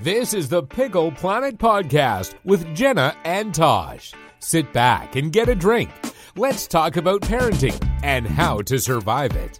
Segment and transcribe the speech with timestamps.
[0.00, 4.12] This is the Pickle Planet Podcast with Jenna and Tosh.
[4.40, 5.88] Sit back and get a drink.
[6.36, 9.56] Let's talk about parenting and how to survive it.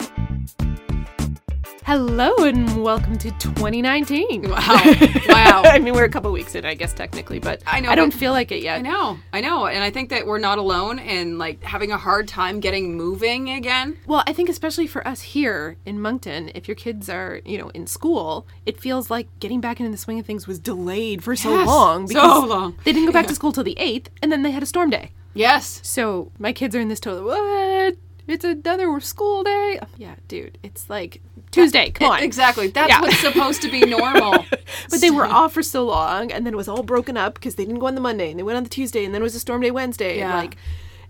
[1.86, 4.50] Hello and welcome to 2019.
[4.50, 4.56] Wow.
[5.28, 5.62] Wow.
[5.64, 8.12] I mean, we're a couple weeks in, I guess, technically, but I know, I don't
[8.12, 8.78] feel like it yet.
[8.78, 11.96] I know, I know, and I think that we're not alone in like having a
[11.98, 13.98] hard time getting moving again.
[14.06, 17.68] Well, I think especially for us here in Moncton, if your kids are, you know,
[17.68, 21.36] in school, it feels like getting back into the swing of things was delayed for
[21.36, 22.76] so Yes, long so long.
[22.84, 24.90] they didn't go back to school till the 8th and then they had a storm
[24.90, 25.12] day.
[25.34, 25.80] Yes.
[25.84, 27.96] So my kids are in this total what?
[28.28, 29.78] It's another school day.
[29.96, 31.20] Yeah, dude, it's like
[31.52, 31.90] Tuesday.
[31.90, 32.22] Come on.
[32.22, 32.68] Exactly.
[32.68, 33.00] That's Yeah.
[33.00, 34.44] what's supposed to be normal.
[34.90, 37.54] But they were off for so long, and then it was all broken up because
[37.54, 39.24] they didn't go on the Monday, and they went on the Tuesday, and then it
[39.24, 40.36] was a storm day Wednesday, and Yeah.
[40.36, 40.56] like,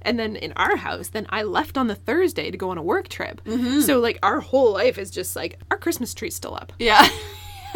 [0.03, 2.83] and then in our house, then I left on the Thursday to go on a
[2.83, 3.43] work trip.
[3.45, 3.81] Mm-hmm.
[3.81, 6.73] So like our whole life is just like our Christmas tree's still up.
[6.79, 7.09] yeah.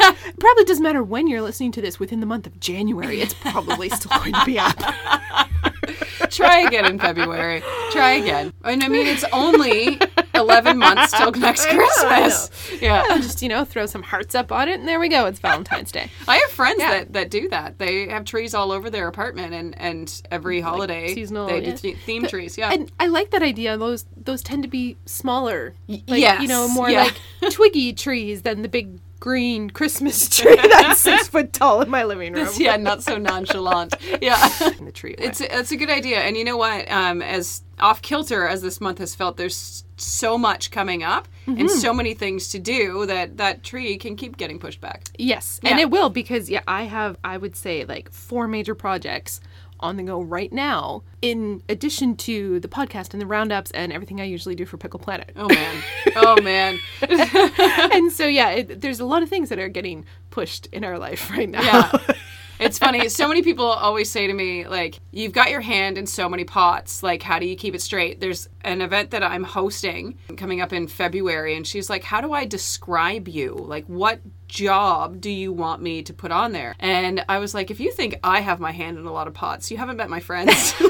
[0.03, 3.35] It probably doesn't matter when you're listening to this within the month of January, it's
[3.35, 4.75] probably still going to be up.
[6.29, 7.61] Try again in February.
[7.91, 8.53] Try again.
[8.63, 9.99] And I mean, it's only
[10.35, 12.81] 11 months till next I know, I Christmas.
[12.81, 13.03] Yeah.
[13.17, 15.25] Just you know, throw some hearts up on it, and there we go.
[15.25, 16.09] It's Valentine's Day.
[16.27, 16.91] I have friends Yeah.
[16.91, 17.79] that, that do that.
[17.79, 21.75] They have trees all over their apartment, and, and every holiday seasonal, they do yeah.
[21.75, 22.57] th- theme trees.
[22.57, 23.77] Yeah, And I like that idea.
[23.77, 25.73] Those those tend to be smaller.
[25.87, 27.03] Like, yes, You know, more yeah.
[27.41, 32.03] like twiggy trees than the big green Christmas tree that's six foot tall in my
[32.03, 32.49] living room.
[32.57, 33.93] yeah, not so nonchalant.
[34.21, 34.49] Yeah.
[34.77, 35.15] In the tree.
[35.17, 35.27] away.
[35.29, 36.91] It's it's a good idea, and you know what?
[36.91, 41.69] Um, as off kilter as this month has felt, there's so much coming up and
[41.69, 45.05] so many things to do that that tree can keep getting pushed back.
[45.17, 49.39] yes, and it will because yeah, I have I would say like four major projects
[49.81, 51.03] on the go right now.
[51.21, 54.99] In addition to the podcast and the roundups and everything I usually do for Pickle
[54.99, 55.31] Planet.
[55.35, 55.83] Oh man,
[56.15, 56.79] oh man,
[57.91, 60.97] and so yeah, it, there's a lot of things that are getting pushed in our
[60.97, 61.61] life right now.
[61.61, 62.13] yeah.
[62.61, 63.09] It's funny.
[63.09, 66.43] So many people always say to me, like, you've got your hand in so many
[66.43, 67.01] pots.
[67.01, 68.19] Like, how do you keep it straight?
[68.19, 72.33] There's an event that I'm hosting coming up in February, and she's like, How do
[72.33, 73.55] I describe you?
[73.55, 74.19] Like, what
[74.51, 76.75] job do you want me to put on there?
[76.79, 79.33] And I was like, If you think I have my hand in a lot of
[79.33, 80.75] pots, you haven't met my friends.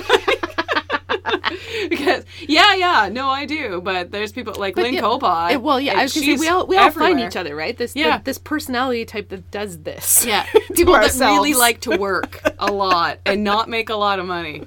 [1.89, 3.79] because yeah, yeah, no, I do.
[3.81, 5.51] But there's people like Lynn yeah, Copot.
[5.51, 7.77] it- well, yeah, I was say we all we all find each other, right?
[7.77, 8.17] This Yeah.
[8.17, 10.25] the- this personality type that does this.
[10.25, 10.43] Yeah,
[10.73, 14.63] people that really like to work a lot and not make a lot of money.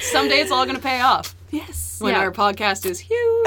[0.00, 1.98] Someday it's all going to pay off Yes.
[2.00, 2.20] when yeah.
[2.20, 3.46] our podcast is huge.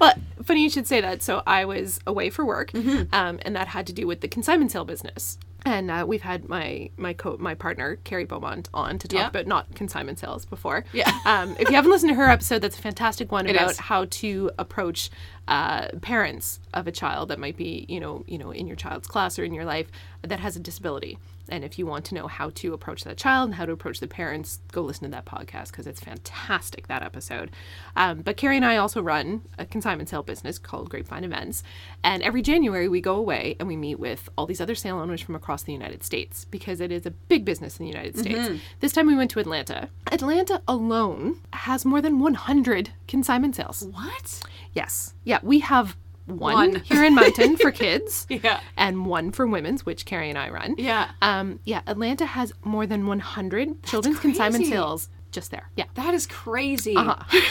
[0.00, 0.12] well,
[0.46, 1.22] funny you should say that.
[1.22, 3.14] So I was away for work, Mm-hmm.
[3.14, 5.38] um, and that had to do with the consignment sale business.
[5.64, 9.26] And uh, we've had my my co my partner Carrie Beaumont on to talk Yeah.
[9.26, 10.84] about not consignment sales before.
[10.92, 11.10] Yeah.
[11.26, 13.78] Um, if you haven't listened to her episode, that's a fantastic one It about is.
[13.78, 15.10] how to approach
[15.48, 19.08] uh, parents of a child that might be you know you know in your child's
[19.08, 19.88] class or in your life
[20.22, 21.18] that has a disability.
[21.48, 24.00] And if you want to know how to approach that child and how to approach
[24.00, 27.50] the parents, go listen to that podcast because it's fantastic, that episode.
[27.94, 31.62] Um, but Carrie and I also run a consignment sale business called Grapevine Events.
[32.02, 35.20] And every January, we go away and we meet with all these other sale owners
[35.20, 38.60] from across the United States because it is a big business in the United States.
[38.80, 39.88] This time we went to Atlanta.
[40.10, 43.84] Atlanta alone has more than 100 consignment sales.
[43.90, 44.42] what?
[44.72, 45.14] Yes.
[45.24, 45.96] Yeah, we have
[46.26, 46.74] one, One.
[46.84, 48.60] here in Moncton for kids Yeah.
[48.76, 50.74] and one for women's, which Carrie and I run.
[50.78, 51.10] Yeah.
[51.22, 54.72] Um, yeah, Atlanta has more than 100 children's consignment crazy.
[54.72, 55.68] sales just there.
[55.76, 55.84] Yeah.
[55.94, 56.96] That is crazy.
[56.96, 57.40] Uh-huh.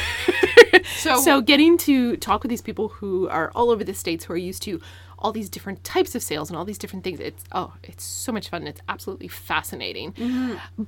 [0.97, 4.33] So, So getting to talk with these people who are all over the states who
[4.33, 4.79] are used to
[5.25, 8.31] all these different types of sales and all these different things, it's oh, it's so
[8.31, 8.67] much fun.
[8.67, 10.13] It's absolutely fascinating.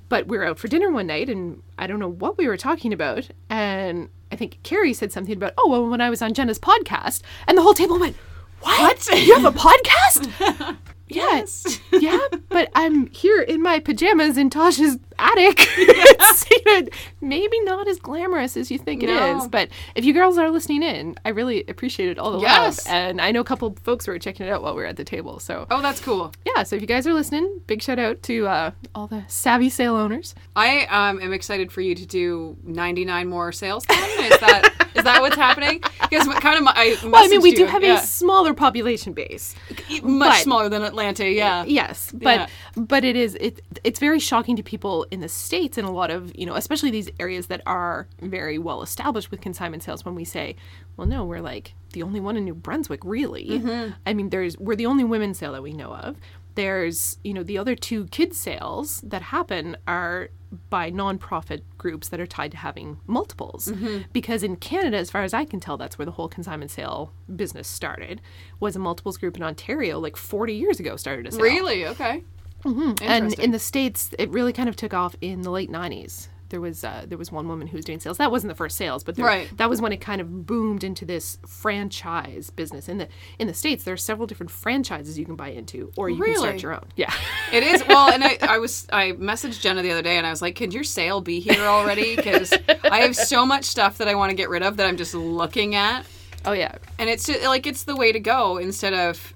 [0.10, 2.56] But we were out for dinner one night and I don't know what we were
[2.56, 3.28] talking about.
[3.50, 7.24] And I think Carrie said something about, oh, well, when I was on Jenna's podcast,
[7.48, 8.16] and the whole table went,
[8.62, 9.08] What?
[9.08, 10.78] You have a podcast?
[11.08, 11.80] yes.
[11.92, 12.20] yeah,
[12.50, 15.68] but I'm here in my pajamas in Tasha's attic.
[16.68, 16.88] know,
[17.22, 19.38] maybe not as glamorous as you think it No.
[19.38, 19.48] is.
[19.48, 22.86] But if you girls are listening in, I really appreciated all the Yes.
[22.86, 22.94] love.
[22.94, 25.04] And I know a couple folks were checking it out while we were at the
[25.04, 25.40] table.
[25.40, 26.32] So Oh, that's cool.
[26.46, 29.70] yeah, so if you guys are listening, big shout out to uh, all the savvy
[29.70, 30.36] sale owners.
[30.56, 33.84] I um, am excited for you to do 99 more sales.
[33.90, 35.82] Is that is that what's happening?
[36.02, 38.00] Because kind of my, I Well, I mean, we do you, have yeah.
[38.00, 39.56] a smaller population base.
[40.02, 41.30] much smaller than Atlanta.
[41.30, 41.64] Yeah.
[41.66, 45.88] Yes, but but it is it it's very shocking to people in the states and
[45.88, 49.84] a lot of you know especially these areas that are very well established with consignment
[49.84, 50.56] sales when we say,
[50.96, 53.48] well, no, we're like the only one in New Brunswick, really.
[53.50, 53.92] Mm-hmm.
[54.06, 56.18] I mean, there's we're the only women's sale that we know of.
[56.56, 60.30] there's you know the other two kids sales that happen are
[60.70, 63.68] by nonprofit groups that are tied to having multiples.
[63.68, 64.04] Mm-hmm.
[64.14, 67.12] Because in canada as far as i can tell that's where the whole consignment sale
[67.36, 68.22] business started
[68.60, 71.42] was a multiples group in ontario like 40 years ago started a sale.
[71.42, 71.86] Really?
[71.86, 72.24] Okay.
[72.64, 73.04] Mm-hmm.
[73.04, 76.62] and in the states it really kind of took off in the late 90s there
[76.62, 79.04] was uh, there was one woman who was doing sales that wasn't the first sales
[79.04, 79.58] but there, Right.
[79.58, 83.08] that was when it kind of boomed into this franchise business in the
[83.40, 86.36] in the states there are several different franchises you can buy into or you can
[86.38, 87.14] start your own yeah
[87.52, 90.30] It is well, and I, I was I messaged Jenna the other day, and I
[90.30, 92.16] was like, "Could your sale be here already?
[92.16, 92.54] Because
[92.84, 95.14] I have so much stuff that I want to get rid of that I'm just
[95.14, 96.06] looking at,
[96.46, 99.34] oh yeah and it's just, like it's the way to go instead of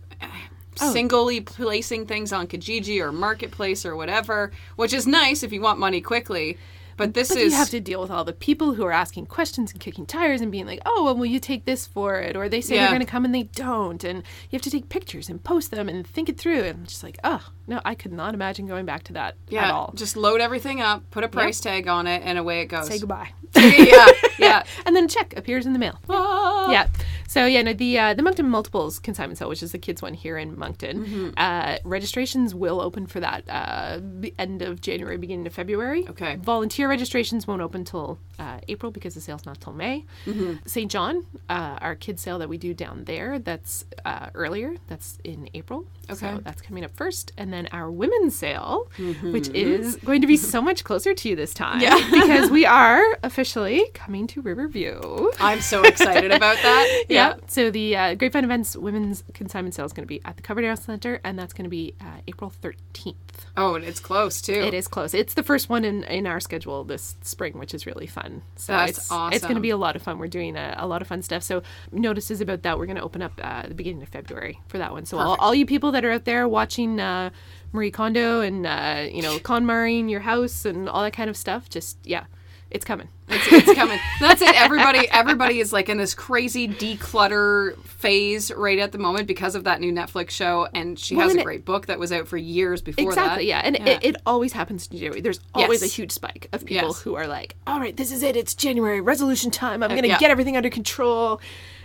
[0.79, 0.93] Oh.
[0.93, 5.79] singly placing things on Kijiji or Marketplace or whatever, which is nice if you want
[5.79, 6.57] money quickly.
[7.01, 9.25] But this But is you have to deal with all the people who are asking
[9.25, 12.35] questions and kicking tires and being like, "Oh, well, will you take this for it?"
[12.35, 12.81] Or they say Yeah.
[12.81, 15.71] they're going to come and they don't, and you have to take pictures and post
[15.71, 16.61] them and think it through.
[16.63, 19.65] And I'm just like, oh no, I could not imagine going back to that yeah,
[19.65, 19.93] at all.
[19.95, 22.87] just load everything up, put a price tag on it, and away it goes.
[22.87, 24.07] Say goodbye, yeah,
[24.37, 24.63] yeah.
[24.85, 25.97] and then check appears in the mail.
[26.09, 26.69] Ah.
[26.71, 26.87] Yeah.
[27.27, 30.13] So yeah, no, the uh, the Moncton Multiples consignment sale, which is the kids one
[30.13, 31.29] here in Moncton, Mm-hmm.
[31.37, 36.05] uh, registrations will open for that uh, the end of January, beginning of February.
[36.09, 36.35] Okay.
[36.35, 40.05] Volunteer registrations won't open till uh, April because the sale's not till May.
[40.25, 40.57] Mm-hmm.
[40.67, 44.75] Saint John, uh, our kids sale that we do down there, that's uh, earlier.
[44.87, 45.85] That's in April.
[46.09, 46.19] Okay.
[46.35, 49.55] So that's coming up first, and then our women's sale, which Mm-hmm.
[49.55, 51.79] is going to be so much closer to you this time.
[51.79, 51.95] Yeah.
[52.11, 54.99] because we are officially coming to Riverview.
[55.39, 56.87] I'm so excited about that.
[57.09, 57.35] Yeah.
[57.47, 60.77] So the uh, Grapevine Events Women's Consignment Sale is going to be at the Coverdale
[60.77, 63.15] Center, and that's going to be uh, April 13th.
[63.57, 64.53] Oh, and it's close too.
[64.69, 65.13] It is close.
[65.13, 68.41] It's the first one in, in our schedule this spring, which is really fun.
[68.55, 70.17] So That's it's, It's going to be a lot of fun.
[70.17, 71.43] We're doing a, a lot of fun stuff.
[71.43, 72.77] So notices about that.
[72.77, 75.05] We're going to open up uh, the beginning of February for that one.
[75.05, 77.29] So all, all you people that are out there watching uh,
[77.71, 81.69] Marie Kondo and uh, you know KonMariing your house and all that kind of stuff,
[81.69, 82.25] just yeah,
[82.71, 83.07] it's coming.
[83.27, 83.99] It's, it's coming.
[84.19, 84.55] That's it.
[84.61, 89.63] Everybody, everybody is like in this crazy declutter phase right at the moment because of
[89.65, 92.11] that new Netflix show, and she Well, has and a it- great book that was
[92.11, 93.45] out for years before Exactly, that.
[93.45, 93.61] yeah.
[93.63, 95.21] And It, it always happens to January.
[95.21, 95.91] There's always Yes.
[95.91, 97.01] a huge spike of people Yes.
[97.01, 98.35] who are like, all right, this is it.
[98.35, 99.83] It's January, resolution time.
[99.83, 100.17] I'm uh, going to yeah.
[100.19, 101.39] get everything under control.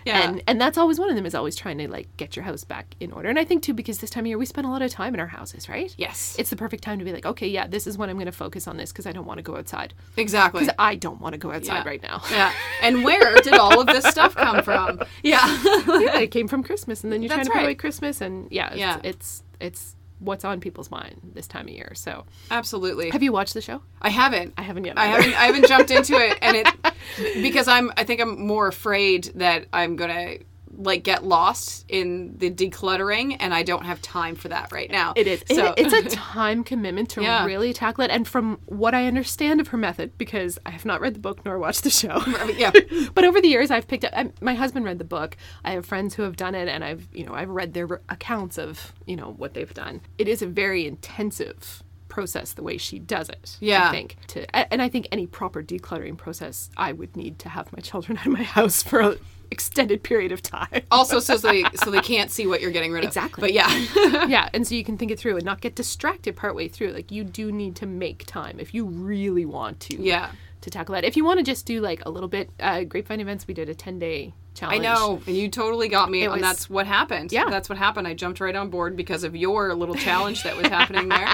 [0.07, 0.27] Yeah.
[0.29, 2.63] And and that's always one of them is always trying to like get your house
[2.63, 3.29] back in order.
[3.29, 5.13] And I think too because this time of year we spend a lot of time
[5.13, 5.93] in our houses, right?
[5.97, 6.35] Yes.
[6.39, 8.31] It's the perfect time to be like, okay, yeah, this is when I'm going to
[8.31, 9.93] focus on this because I don't want to go outside.
[10.15, 10.61] exactly.
[10.61, 11.87] Because I don't want to go outside Yeah.
[11.87, 12.21] right now.
[12.31, 12.51] Yeah.
[12.81, 15.01] And where did all of this stuff come from?
[15.23, 15.45] Yeah.
[15.87, 17.63] yeah, it came from Christmas, and then you're trying That's to put right.
[17.65, 18.99] away Christmas, and yeah, it's, Yeah.
[19.03, 21.91] it's it's what's on people's mind this time of year.
[21.95, 23.09] So, Absolutely.
[23.11, 23.81] have you watched the show?
[24.01, 24.53] I haven't.
[24.57, 24.97] I haven't yet.
[24.97, 25.33] I haven't.
[25.33, 26.67] I haven't jumped into it, and it
[27.41, 27.91] because I'm.
[27.97, 30.37] I think I'm more afraid that I'm gonna
[30.77, 35.13] like get lost in the decluttering, and I don't have time for that right now.
[35.15, 35.43] It is.
[35.51, 37.45] So It, it's a time commitment to Yeah.
[37.45, 38.11] really tackle it.
[38.11, 41.43] And from what I understand of her method, because I have not read the book
[41.43, 42.21] nor watched the show,
[42.57, 42.71] yeah.
[43.15, 44.13] but over the years I've picked up.
[44.15, 45.35] I, my husband read the book.
[45.65, 48.57] I have friends who have done it, and I've you know I've read their accounts
[48.57, 50.01] of you know what they've done.
[50.17, 53.89] It is a very intensive process the way she does it Yeah.
[53.89, 57.71] i think to and i think any proper decluttering process i would need to have
[57.73, 59.17] my children out of my house for an
[59.51, 63.03] extended period of time Also, so they so they can't see what you're getting rid
[63.03, 63.07] of.
[63.07, 63.41] Exactly.
[63.41, 63.67] But yeah.
[64.27, 66.91] yeah, and so you can think it through and not get distracted partway through.
[66.91, 70.01] Like you do need to make time if you really want to.
[70.01, 70.31] Yeah.
[70.61, 73.21] To tackle that, if you want to just do like a little bit, uh, Grapevine
[73.21, 74.79] events, we did a ten day Challenge.
[74.79, 77.31] I know, and you totally got me, It and was- that's what happened.
[77.31, 77.45] Yeah.
[77.47, 78.07] that's what happened.
[78.07, 81.27] I jumped right on board because of your little challenge that was happening there.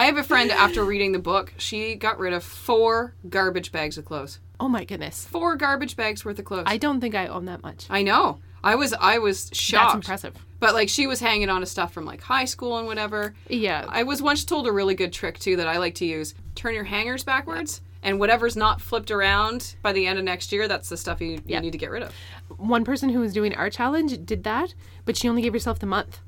[0.00, 3.98] I have a friend after reading the book, she got rid of four garbage bags
[3.98, 4.38] of clothes.
[4.58, 6.64] Oh my goodness, Four garbage bags worth of clothes.
[6.64, 7.86] I don't think I own that much.
[7.90, 8.38] I know.
[8.64, 9.92] I was I was shocked.
[9.92, 10.34] That's impressive.
[10.58, 13.34] But like she was hanging on to stuff from like high school and whatever.
[13.50, 13.84] Yeah.
[13.90, 16.34] I was once told a really good trick too that I like to use.
[16.54, 20.66] Turn your hangers backwards and whatever's not flipped around by the end of next year,
[20.66, 22.14] that's the stuff you, you need to get rid of.
[22.56, 24.72] One person who was doing our challenge did that,
[25.04, 26.20] but she only gave herself the month.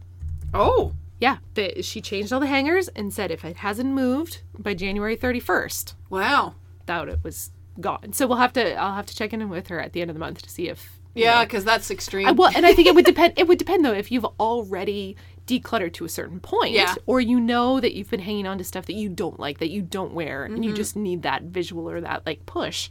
[0.52, 0.92] Oh.
[1.22, 5.14] Yeah, the, she changed all the hangers and said if it hasn't moved by January
[5.14, 6.54] thirty first, Wow.
[6.86, 8.12] that it was gone.
[8.12, 8.74] So we'll have to.
[8.74, 10.68] I'll have to check in with her at the end of the month to see
[10.68, 12.26] if Yeah, because that's extreme.
[12.26, 13.34] I, well, and I think it would depend.
[13.36, 16.94] It would depend though if you've already decluttered to a certain point, Yeah.
[17.06, 19.70] or you know that you've been hanging on to stuff that you don't like, that
[19.70, 20.62] you don't wear, and Mm-hmm.
[20.64, 22.88] you just need that visual or that like push.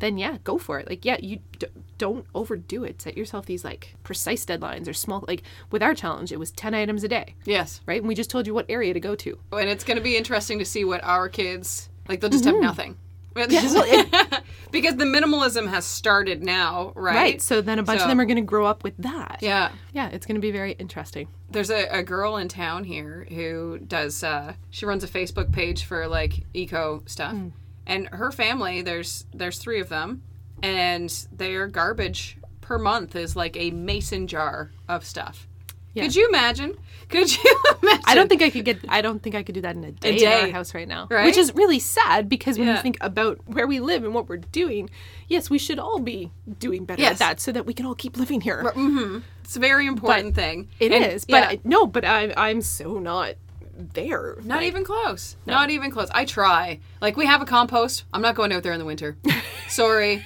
[0.00, 0.88] Then yeah, go for it.
[0.88, 1.66] Like yeah, you d-
[1.98, 3.00] don't overdo it.
[3.00, 5.24] Set yourself these like precise deadlines or small.
[5.26, 7.80] Like with our challenge, it was ten items a day, yes.
[7.86, 8.00] right?
[8.00, 9.38] And we just told you what area to go to.
[9.52, 12.20] And it's going to be interesting to see what our kids like.
[12.20, 12.96] They'll just have nothing.
[13.34, 17.14] because the minimalism has started now, right?
[17.16, 17.42] Right.
[17.42, 19.38] So then a bunch So- of them are going to grow up with that.
[19.40, 19.72] Yeah.
[19.92, 21.26] Yeah, it's going to be very interesting.
[21.50, 25.84] There's a, a girl in town here who does uh she runs a Facebook page
[25.84, 27.32] for like eco stuff.
[27.32, 27.48] Hmm.
[27.86, 30.22] And her family, there's there's three of them,
[30.62, 35.46] and their garbage per month is like a mason jar of stuff.
[35.92, 36.04] Yeah.
[36.04, 36.74] Could you imagine?
[37.08, 38.02] Could you imagine?
[38.06, 38.78] I don't think I could get.
[38.88, 40.40] I don't think I could do that in a day, in day.
[40.42, 41.06] our house right now.
[41.10, 41.24] Right?
[41.26, 42.76] Which is really sad because when Yeah.
[42.76, 44.90] you think about where we live and what we're doing,
[45.28, 47.12] yes, we should all be doing better Yes.
[47.12, 48.64] at that so that we can all keep living here.
[48.64, 49.18] Mm-hmm.
[49.44, 50.68] it's a very important thing.
[50.80, 51.48] It is, And- but yeah.
[51.50, 53.34] I, no, but I'm I'm so not
[53.76, 54.36] there.
[54.44, 55.36] Not Like, even close.
[55.46, 56.08] Not even close.
[56.12, 56.80] I try.
[57.00, 58.04] Like we have a compost.
[58.12, 59.16] I'm not going out there in the winter.
[59.68, 60.24] Sorry.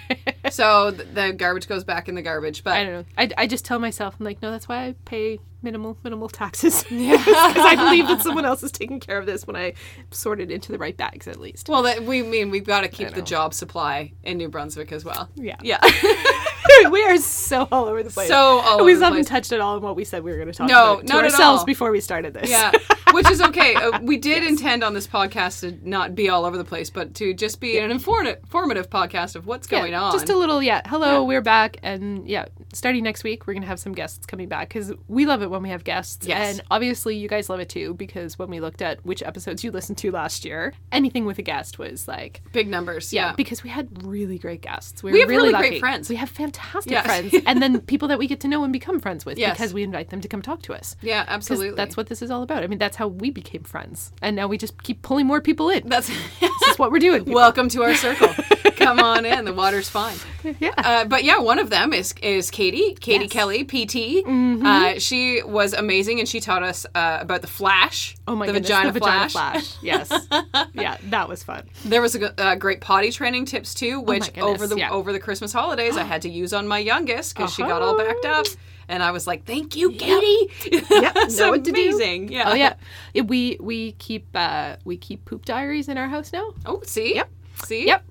[0.51, 2.63] so th- the garbage goes back in the garbage.
[2.65, 3.05] But I don't know.
[3.17, 6.85] I, I just tell myself I'm like, no, that's why I pay minimal minimal taxes.
[6.91, 9.75] Yeah, because I believe that someone else is taking care of this when I
[10.11, 11.69] sort it into the right bags at least.
[11.69, 15.05] well, that we mean we've got to keep the job supply in New Brunswick as
[15.05, 15.29] well.
[15.37, 15.57] Yeah.
[15.63, 15.81] Yeah.
[16.91, 18.29] we are so all over the place.
[18.29, 20.55] So all we haven't touched at all on what we said we were going to
[20.55, 22.51] talk No, about to not ourselves before we started this.
[22.51, 22.73] yeah.
[23.13, 23.75] Which is okay.
[23.75, 27.15] Uh, we did intend on this podcast to not be all over the place, but
[27.15, 30.13] to just be an informative, informative podcast of what's Yeah, going on.
[30.13, 30.83] Just a little, yeah.
[30.87, 34.69] Hello, we're back, and yeah, starting next week, we're gonna have some guests coming back
[34.69, 36.59] because we love it when we have guests, Yes.
[36.59, 39.71] and obviously you guys love it too because when we looked at which episodes you
[39.71, 42.43] listened to last year, anything with a guest was like.
[42.53, 43.13] Big numbers.
[43.13, 43.33] Yeah, Yeah.
[43.35, 45.03] because we had really great guests.
[45.03, 45.81] We, We were have really great lucky.
[45.81, 46.09] friends.
[46.09, 47.07] We have fantastic Yes.
[47.07, 49.57] friends, and then people that we get to know and become friends with Yes.
[49.57, 50.97] because we invite them to come talk to us.
[51.03, 51.71] Yeah, absolutely.
[51.77, 52.63] That's what this is all about.
[52.63, 55.71] I mean, that's how we became friends, and now we just keep pulling more people
[55.71, 55.89] in.
[55.89, 56.09] That's
[56.41, 57.21] this is what we're doing.
[57.25, 57.35] people.
[57.35, 58.29] welcome to our circle.
[58.89, 59.45] Come on in.
[59.45, 60.17] The water's fine.
[60.61, 60.73] yeah.
[60.77, 63.33] Uh, but yeah, one of them is is Katie, Katie Yes.
[63.33, 64.25] Kelly, PT.
[64.27, 64.65] Mm-hmm.
[64.67, 68.17] Uh, she was amazing, and she taught us uh, about the Flash.
[68.27, 69.33] Oh my the goodness, vagina, the vagina flash.
[69.33, 69.77] flash.
[69.83, 70.29] Yes.
[70.73, 71.69] yeah, that was fun.
[71.85, 74.91] There was a uh, great potty training tips too, which Oh over the yeah.
[74.91, 77.97] over the Christmas holidays I had to use on my youngest because she got all
[77.97, 78.47] backed up,
[78.89, 81.81] and I was like, "Thank you, Katie." Yep, That's know what to do.
[81.89, 82.33] amazing.
[82.33, 82.51] Yeah.
[82.51, 82.75] Oh yeah,
[83.23, 86.53] we we keep uh, we keep poop diaries in our house now.
[86.67, 87.15] Oh, see.
[87.17, 87.29] Yep.
[87.65, 87.87] See.
[87.87, 88.05] Yep.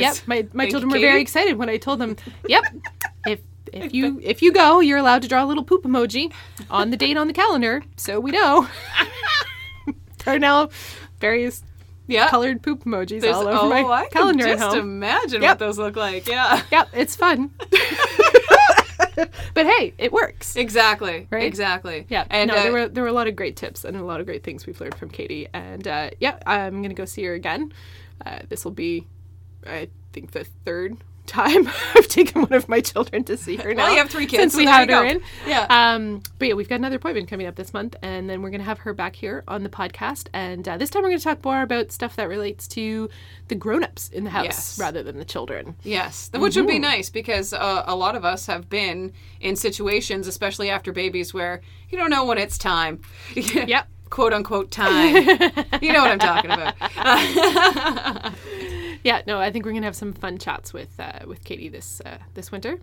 [0.00, 0.16] Yep.
[0.26, 2.16] My my children you, were very excited when I told them.
[2.48, 2.64] Yep.
[3.26, 3.40] if
[3.72, 6.32] if you if you go, you're allowed to draw a little poop emoji
[6.70, 8.68] on the date on the calendar, so we know.
[10.24, 10.68] there are now
[11.20, 11.62] various
[12.06, 12.28] Yeah.
[12.28, 15.50] colored poop emojis There's- all over oh, my I calendar can just imagine Yep.
[15.50, 16.26] what those look like.
[16.28, 16.62] Yeah.
[16.70, 17.50] Yep, it's fun.
[19.54, 20.56] but hey, it works.
[20.56, 21.26] Exactly.
[21.30, 21.44] Right?
[21.44, 22.06] Exactly.
[22.08, 24.04] Yeah, And no, uh, there were there were a lot of great tips and a
[24.04, 25.48] lot of great things we've learned from Katie.
[25.52, 27.72] And uh, yeah, I'm gonna go see her again.
[28.24, 29.06] Uh, this will be,
[29.66, 33.84] I think, the third time I've taken one of my children to see her now.
[33.84, 35.08] Well, you have three kids, since so we had her go.
[35.08, 35.22] in.
[35.46, 35.66] Yeah.
[35.70, 38.64] Um, but yeah, we've got another appointment coming up this month, and then we're gonna
[38.64, 40.26] have her back here on the podcast.
[40.32, 43.08] And uh, this time we're gonna talk more about stuff that relates to
[43.48, 44.78] the grown-ups in the house Yes.
[44.80, 45.76] rather than the children.
[45.84, 46.72] Yes, th- which would Mm-hmm.
[46.72, 51.32] be nice because uh, a lot of us have been in situations, especially after babies,
[51.32, 53.00] where you don't know when it's time.
[53.36, 53.86] Yep.
[54.10, 55.14] Quote unquote time.
[55.80, 56.74] you know what I'm talking about.
[59.04, 62.00] Yeah, no, I think we're gonna have some fun chats with uh, with Katie this
[62.04, 62.78] uh, this winter.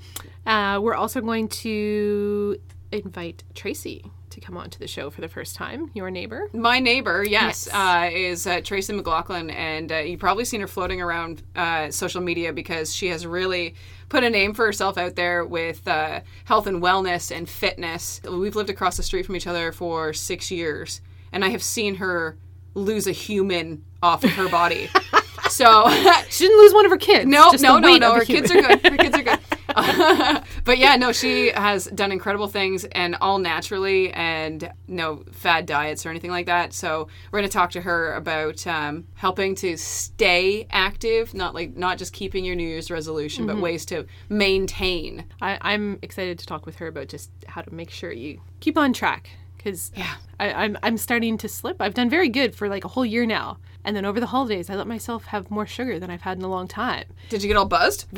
[0.46, 2.58] Uh, we're also going to
[2.92, 5.90] invite Tracy to come on to the show for the first time.
[5.94, 6.50] Your neighbor.
[6.54, 7.74] My neighbor, yes, Yes.
[7.74, 12.22] Uh, is uh, Tracy McLaughlin, and uh, you've probably seen her floating around uh, social
[12.22, 13.76] media because she has really
[14.08, 18.22] put a name for herself out there with uh, health and wellness and fitness.
[18.30, 21.96] We've lived across the street from each other for six years, and I have seen
[21.96, 22.38] her
[22.76, 24.90] lose a human off of her body.
[25.50, 25.90] so
[26.30, 27.26] She didn't lose one of her kids.
[27.26, 28.14] No, no, no, no.
[28.16, 28.82] Her kids are good.
[28.86, 29.40] Her kids are good.
[30.66, 36.06] but yeah, no, she has done incredible things and all naturally and no fad diets
[36.06, 36.74] or anything like that.
[36.74, 41.76] So we're going to talk to her about um, helping to stay active, not like
[41.78, 43.56] not just keeping your New Year's resolution, Mm-hmm.
[43.56, 45.26] but ways to maintain.
[45.42, 48.78] I, I'm excited to talk with her about just how to make sure you keep
[48.78, 49.30] on track.
[49.60, 50.16] Because Yeah.
[50.40, 51.82] I'm I'm starting to slip.
[51.82, 54.70] I've done very good for like a whole year now, and then over the holidays,
[54.70, 57.04] I let myself have more sugar than I've had in a long time.
[57.30, 58.06] Did you get all buzzed?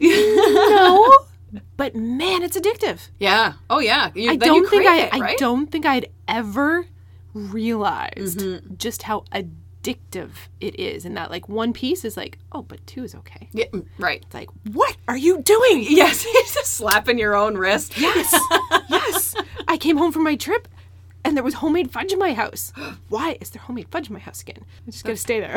[0.00, 1.12] No,
[1.76, 3.08] but man, it's addictive.
[3.18, 3.54] yeah.
[3.68, 4.10] Oh yeah.
[4.14, 6.86] You, I don't think I, it, I don't think I'd ever
[7.34, 8.74] realized Mm-hmm.
[8.76, 9.50] just how addictive
[9.86, 13.48] it is, and that like one piece is like, oh, but two is okay.
[13.52, 14.22] Yeah, mm, right.
[14.24, 15.84] It's like, what are you doing?
[15.88, 16.26] Yes,
[16.64, 17.98] slapping your own wrist.
[17.98, 18.32] Yes,
[18.88, 19.34] yes.
[19.68, 20.68] I came home from my trip.
[21.24, 22.72] and there was homemade fudge in my house.
[23.08, 24.58] Why is there homemade fudge in my house again?
[24.86, 25.56] I'm just gonna stay there.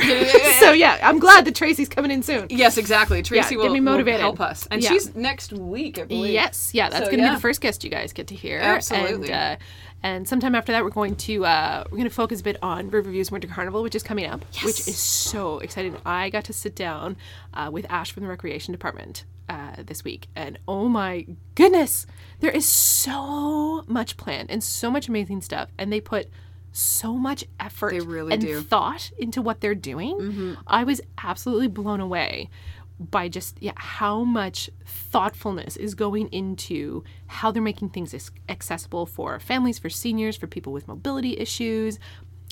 [0.60, 2.48] so yeah, I'm glad that Tracy's coming in soon.
[2.50, 3.22] Yes, exactly.
[3.24, 4.90] Tracy get will, me will help us, and Yeah.
[4.90, 6.34] she's next week, I believe.
[6.34, 7.30] Yes, yeah, that's So, to yeah.
[7.30, 8.60] be the first guest you guys get to hear.
[8.60, 9.32] Absolutely.
[9.32, 9.66] And, uh,
[10.06, 12.92] and sometime after that, we're going to uh, we're going to focus a bit on
[12.92, 15.98] Riverview's Winter Carnival, which is coming up, which is so exciting.
[16.06, 17.18] I got to sit down
[17.56, 22.06] uh, with Ash from the Recreation Department uh, this week, and oh my goodness,
[22.40, 26.28] there is so much planned and so much amazing stuff, and they put
[26.72, 28.62] so much effort really and do.
[28.62, 30.56] thought into what they're doing.
[30.68, 32.52] I was absolutely blown away
[33.00, 39.40] by just yeah how much thoughtfulness is going into how they're making things accessible for
[39.40, 42.00] families, for seniors, for people with mobility issues.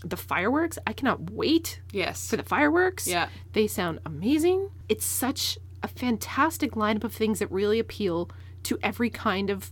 [0.05, 2.29] The fireworks, I cannot wait Yes.
[2.29, 3.07] for the fireworks.
[3.07, 3.29] Yeah.
[3.53, 4.69] They sound amazing.
[4.89, 8.29] It's such a fantastic lineup of things that really appeal
[8.63, 9.71] to every kind of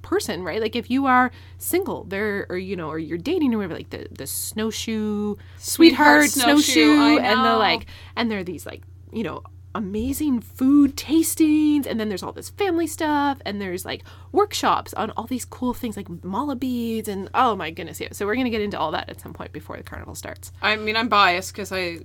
[0.00, 0.62] person, right?
[0.62, 3.90] Like if you are single, there or you know, or you're dating or whatever, like
[3.90, 8.82] the the snowshoe sweetheart, snowshoe, snowshoe, and the like and there are these like,
[9.12, 9.42] you know,
[9.76, 14.02] amazing food tastings and then there's all this family stuff and there's like
[14.32, 18.08] workshops on all these cool things like mala beads and oh my goodness yeah.
[18.12, 20.50] So we're going to get into all that at some point before the carnival starts.
[20.62, 21.98] I mean, I'm biased because I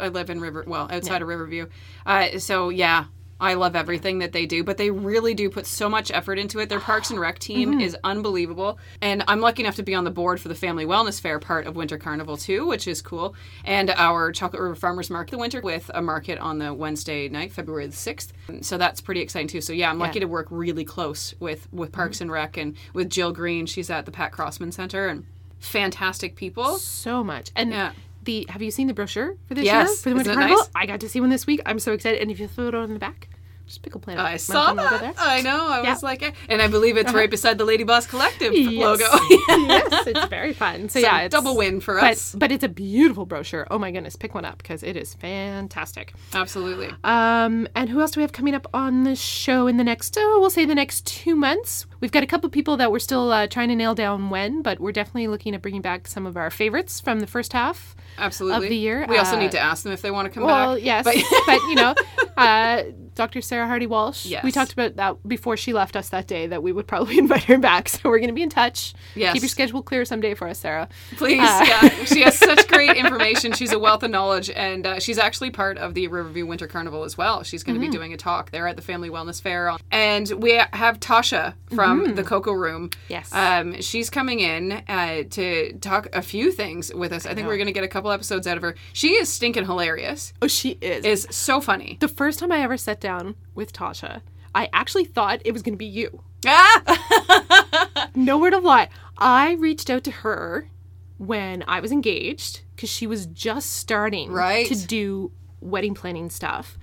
[0.00, 1.68] I live in River, well, outside of Riverview.
[2.06, 3.04] Uh, so yeah,
[3.40, 6.58] I love everything that they do, but they really do put so much effort into
[6.58, 6.68] it.
[6.68, 7.80] Their Parks and Rec team Mm-hmm.
[7.80, 11.20] is unbelievable, and I'm lucky enough to be on the board for the Family Wellness
[11.20, 13.34] Fair part of Winter Carnival too, which is cool.
[13.64, 17.52] And our Chocolate River Farmers Market the winter with a market on the Wednesday night,
[17.52, 18.32] February the sixth.
[18.62, 19.60] So that's pretty exciting too.
[19.60, 20.26] So yeah, I'm lucky Yeah.
[20.26, 23.66] to work really close with with Parks and Rec and with Jill Green.
[23.66, 25.24] She's at the Pat Crossman Center and
[25.60, 26.76] fantastic people.
[26.78, 27.50] so much.
[27.56, 27.92] And Yeah.
[28.28, 29.88] The have you seen the brochure for this Yes.
[29.88, 30.58] year for the Winter Isn't Carnival?
[30.64, 30.70] nice?
[30.74, 31.62] I got to see one this week.
[31.66, 32.20] I'm so excited.
[32.20, 33.28] And if you throw it on the back,
[33.66, 34.24] just Pickle Planet.
[34.24, 35.14] I saw that.
[35.18, 35.66] I know.
[35.68, 35.92] I Yeah.
[35.92, 36.30] was like, eh.
[36.48, 38.72] and I believe it's right beside the Lady Boss Collective Yes.
[38.82, 39.04] logo.
[39.48, 40.88] yes, it's very fun.
[40.88, 42.34] So, So, yeah, it's double win for but, us.
[42.34, 43.66] But it's a beautiful brochure.
[43.70, 46.12] Oh my goodness, pick one up because it is fantastic.
[46.34, 46.90] Absolutely.
[47.04, 50.16] Um, and who else do we have coming up on the show in the next,
[50.18, 51.86] oh, we'll say the next two months?
[52.00, 54.62] We've got a couple of people that we're still uh, trying to nail down when,
[54.62, 57.96] but we're definitely looking at bringing back some of our favorites from the first half.
[58.16, 58.66] Absolutely.
[58.66, 60.42] of the year, We also uh, need to ask them if they want to come
[60.44, 60.84] Well, back.
[60.84, 61.94] yes, But- but, you know,
[62.36, 62.82] uh,
[63.14, 63.40] Dr.
[63.40, 64.26] Sarah Hardy Walsh.
[64.26, 64.42] Yes.
[64.44, 67.44] We talked about that before she left us that day that we would probably invite
[67.44, 67.88] her back.
[67.88, 68.94] So we're going to be in touch.
[69.16, 69.32] Yes.
[69.34, 70.88] Keep your schedule clear someday for us, Sarah.
[71.16, 71.88] Please, Uh, yeah.
[72.04, 73.52] She has such great information.
[73.52, 77.02] She's a wealth of knowledge, and uh, she's actually part of the Riverview Winter Carnival
[77.04, 77.42] as well.
[77.42, 77.90] She's going to Mm-hmm.
[77.92, 79.76] be doing a talk there at the Family Wellness Fair.
[79.92, 82.90] And we have Tasha from the Cocoa Room.
[83.08, 83.32] Yes.
[83.32, 87.26] Um, she's coming in uh, to talk a few things with us.
[87.26, 88.74] I, think we're going to get a couple episodes out of her.
[88.92, 90.32] She is stinking hilarious.
[90.42, 91.04] Oh, she is.
[91.04, 91.96] Is so funny.
[92.00, 94.20] the first time I ever sat down with Tasha,
[94.54, 96.22] I actually thought it was going to be you.
[96.46, 98.08] Ah!
[98.14, 98.88] No word of lie.
[99.16, 100.70] I reached out to her
[101.18, 104.66] when I was engaged because she was just starting Right.
[104.66, 106.78] to do wedding planning stuff.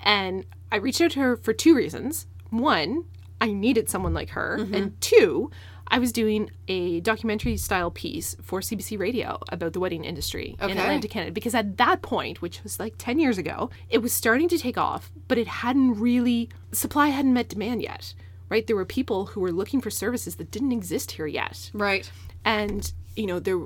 [0.00, 2.26] And I reached out to her for two reasons.
[2.50, 3.04] One,
[3.40, 4.58] I needed someone like her.
[4.60, 4.74] Mm-hmm.
[4.74, 5.50] And two,
[5.88, 10.70] I was doing a documentary style piece for CBC Radio about the wedding industry in
[10.70, 11.32] Atlantic Canada.
[11.32, 14.76] Because at that point, which was like 10 years ago, it was starting to take
[14.76, 18.12] off, but it hadn't really, supply hadn't met demand yet,
[18.50, 18.66] right?
[18.66, 21.70] There were people who were looking for services that didn't exist here yet.
[21.72, 22.10] right.
[22.44, 23.58] And, you know, there,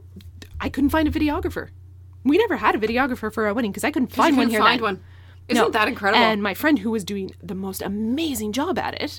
[0.60, 1.68] I couldn't find a videographer.
[2.24, 4.50] We never had a videographer for our wedding because I couldn't find you one couldn't
[4.50, 4.82] here find then.
[4.84, 5.00] one.
[5.48, 5.70] Isn't No.
[5.70, 6.22] that incredible?
[6.24, 9.18] And my friend who was doing the most amazing job at it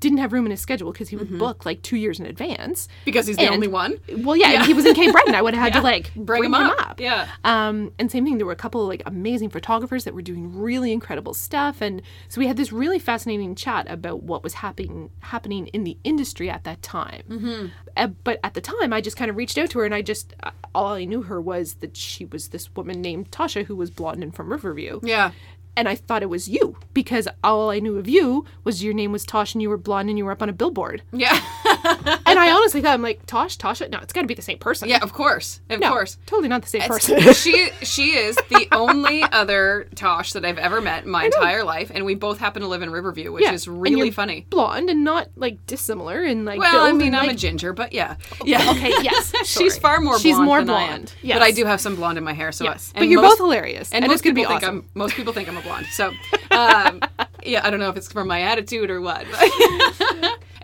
[0.00, 2.88] didn't have room in his schedule because he would book like two years in advance.
[3.04, 3.98] because he's the And- only one.
[4.18, 5.34] Well, yeah, and he was in Cape Breton.
[5.34, 6.90] I would have had to like Bring, bring, him, him up.
[6.90, 7.00] up.
[7.00, 7.28] Yeah.
[7.44, 10.56] Um, and same thing, there were a couple of like amazing photographers that were doing
[10.58, 15.10] really incredible stuff, and so we had this really fascinating chat about what was happening
[15.20, 17.22] happening in the industry at that time.
[17.28, 18.12] Mm-hmm.
[18.24, 20.34] but at the time, I just kind of reached out to her, and I just
[20.42, 23.90] uh, all I knew her was that she was this woman named Tasha who was
[23.90, 25.00] blonde and from Riverview.
[25.02, 25.32] Yeah.
[25.76, 29.12] And I thought it was you because all I knew of you was your name
[29.12, 31.02] was Tosh and you were blonde and you were up on a billboard.
[31.12, 31.40] Yeah.
[31.84, 33.90] And I honestly thought, I'm like, Tosh, Tasha?
[33.90, 34.88] No, it's got to be the same person.
[34.88, 35.60] yeah, of course.
[35.70, 36.16] Of no, course.
[36.26, 37.32] Totally not the same It's- person.
[37.34, 41.90] she she is the only other Tosh that I've ever met in my entire life,
[41.94, 44.46] and we both happen to live in Riverview, which is and really funny.
[44.50, 46.58] Blonde and not like dissimilar and like.
[46.58, 48.70] Well, I mean, I'm a ginger, but yeah, yeah.
[48.70, 49.32] Okay, yes.
[49.44, 50.12] She's far more.
[50.14, 50.22] Blonde.
[50.22, 51.12] She's blonde more than I blonde.
[51.22, 52.52] but I do have some blonde in my hair.
[52.52, 54.78] So Yes, but you're most- both hilarious, And, and, most people be think awesome.
[54.78, 55.86] I'm most people think I'm a blonde.
[55.92, 56.12] So,
[56.50, 57.00] um,
[57.44, 59.26] yeah, I don't know if it's from my attitude or what.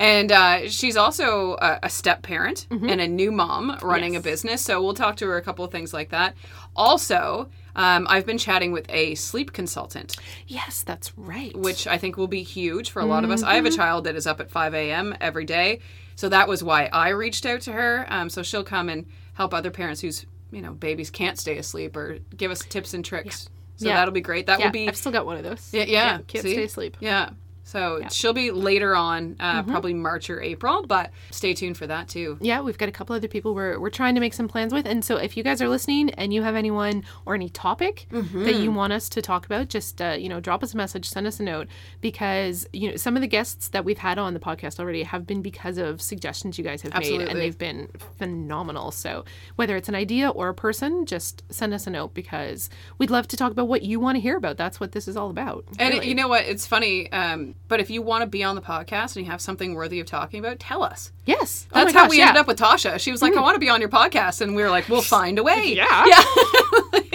[0.00, 4.62] And uh, she's also a, a step parent and a new mom running a business.
[4.64, 6.34] So we'll talk to her a couple of things like that.
[6.74, 11.54] Also, um, I've been chatting with a sleep consultant, Yes, that's right.
[11.56, 13.42] which I think will be huge for a lot of us.
[13.42, 15.14] I have a child that is up at 5 a.m.
[15.20, 15.80] every day.
[16.16, 18.06] So that was why I reached out to her.
[18.08, 21.96] Um, so she'll come and help other parents whose you know babies can't stay asleep
[21.96, 23.48] or give us tips and tricks.
[23.76, 23.94] So Yeah.
[23.94, 24.46] that'll be great.
[24.46, 25.68] That Yeah, will be I've still got one of those.
[25.72, 26.18] yeah, yeah.
[26.26, 26.52] can't see?
[26.52, 26.96] stay asleep.
[27.00, 27.30] Yeah.
[27.70, 29.70] So she'll be later on, uh, Mm-hmm.
[29.70, 32.37] probably March or April, but stay tuned for that too.
[32.40, 34.87] Yeah, we've got a couple other people we're, we're trying to make some plans with.
[34.87, 38.56] And so if you guys are listening and you have anyone or any topic that
[38.56, 41.26] you want us to talk about, just, uh, you know, drop us a message, send
[41.26, 41.68] us a note
[42.00, 45.26] because, you know, some of the guests that we've had on the podcast already have
[45.26, 48.90] been because of suggestions you guys have made and they've been phenomenal.
[48.90, 49.24] So
[49.56, 53.28] whether it's an idea or a person, just send us a note because we'd love
[53.28, 54.56] to talk about what you want to hear about.
[54.56, 55.64] That's what this is all about.
[55.78, 56.09] And really.
[56.09, 56.44] you know what?
[56.46, 59.40] It's funny, um, but if you want to be on the podcast and you have
[59.40, 61.12] something worthy of talking about, tell us.
[61.25, 61.66] yes.
[61.73, 62.25] Oh That's my how gosh, we yeah.
[62.25, 62.29] Mm.
[62.29, 62.99] ended up with Tasha.
[62.99, 65.03] She was like, "I want to be on your podcast," and we were like, "We'll
[65.03, 66.07] find a way." Yeah.
[66.92, 67.01] yeah.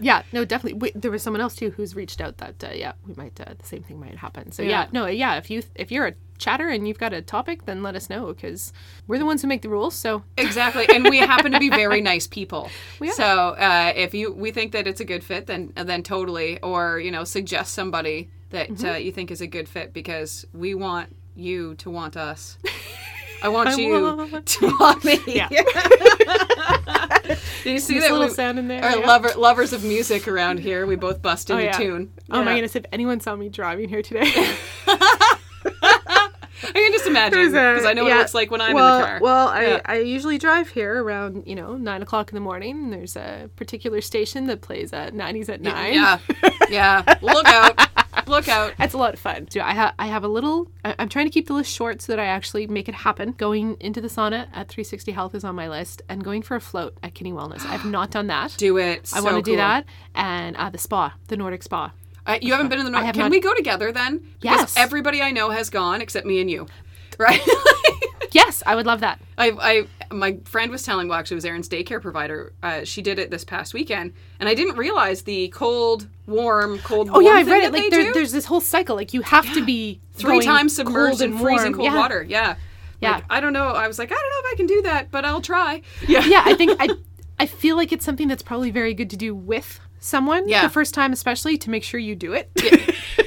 [0.00, 0.78] Yeah, no, definitely.
[0.78, 3.54] Wait, there was someone else too who's reached out that uh, yeah, we might uh,
[3.58, 4.52] the same thing might happen.
[4.52, 4.68] So yeah.
[4.70, 4.86] Yeah.
[4.92, 5.36] no, yeah.
[5.36, 8.26] If you if you're a chatter and you've got a topic, then let us know
[8.32, 8.72] because
[9.06, 9.94] we're the ones who make the rules.
[9.94, 12.70] So exactly and we happen to be very nice people
[13.14, 17.00] so uh, if you we think that it's a good fit then then totally or
[17.00, 18.86] you know suggest somebody that Mm-hmm.
[18.86, 22.56] uh, you think is a good fit because we want you to want us
[23.42, 25.48] i want you want to want me Yeah.
[27.62, 28.82] do you see this that little we sound in there.
[28.82, 29.06] Our yeah.
[29.06, 31.72] lover, lovers of music around here we both bust oh, into yeah.
[31.72, 32.76] tune Oh my goodness!
[32.76, 34.24] If anyone saw me driving here today,
[36.60, 39.00] i can just imagine because i know what it looks like when i'm well, in
[39.00, 39.80] the car Well, I, Yeah.
[39.84, 42.90] I usually drive here around you know nine o'clock in the morning.
[42.90, 45.94] There's a particular station that plays at nineties at nine.
[45.94, 46.18] yeah
[46.68, 47.87] yeah look out
[48.28, 49.48] look out It's a lot of fun.
[49.50, 50.70] So I have I have a little.
[50.84, 53.32] I- I'm trying to keep the list short so that I actually make it happen.
[53.32, 56.60] Going into the sauna at 360 Health is on my list, and going for a
[56.60, 57.64] float at Kinney Wellness.
[57.66, 58.54] I've not done that.
[58.58, 61.92] do it I want to do that, and uh, the spa, the Nordic spa.
[62.26, 63.14] Uh, you haven't been in the Nordic.
[63.14, 64.18] Can not- we go together then?
[64.40, 64.74] Because Yes.
[64.76, 66.66] Everybody I know has gone except me and you.
[67.18, 67.40] Right?
[68.38, 69.20] Yes, I would love that.
[69.36, 69.50] I,
[70.10, 72.52] I, my friend was telling, well, actually, it was Erin's daycare provider.
[72.62, 77.10] Uh, she did it this past weekend, and I didn't realize the cold, warm, cold.
[77.12, 77.72] Oh yeah, I've read it.
[77.72, 78.96] Like there, there's this whole cycle.
[78.96, 81.96] Like you have to be three times submerged in freezing cold Yeah.
[81.96, 82.22] water.
[82.22, 82.56] Yeah.
[83.00, 83.12] Yeah.
[83.16, 83.68] Like, I don't know.
[83.68, 85.82] I was like, I don't know if I can do that, but I'll try.
[86.06, 86.24] Yeah.
[86.24, 86.88] yeah, I think I
[87.38, 90.62] I feel like it's something that's probably very good to do with someone Yeah.
[90.62, 92.50] the first time, especially to make sure you do it.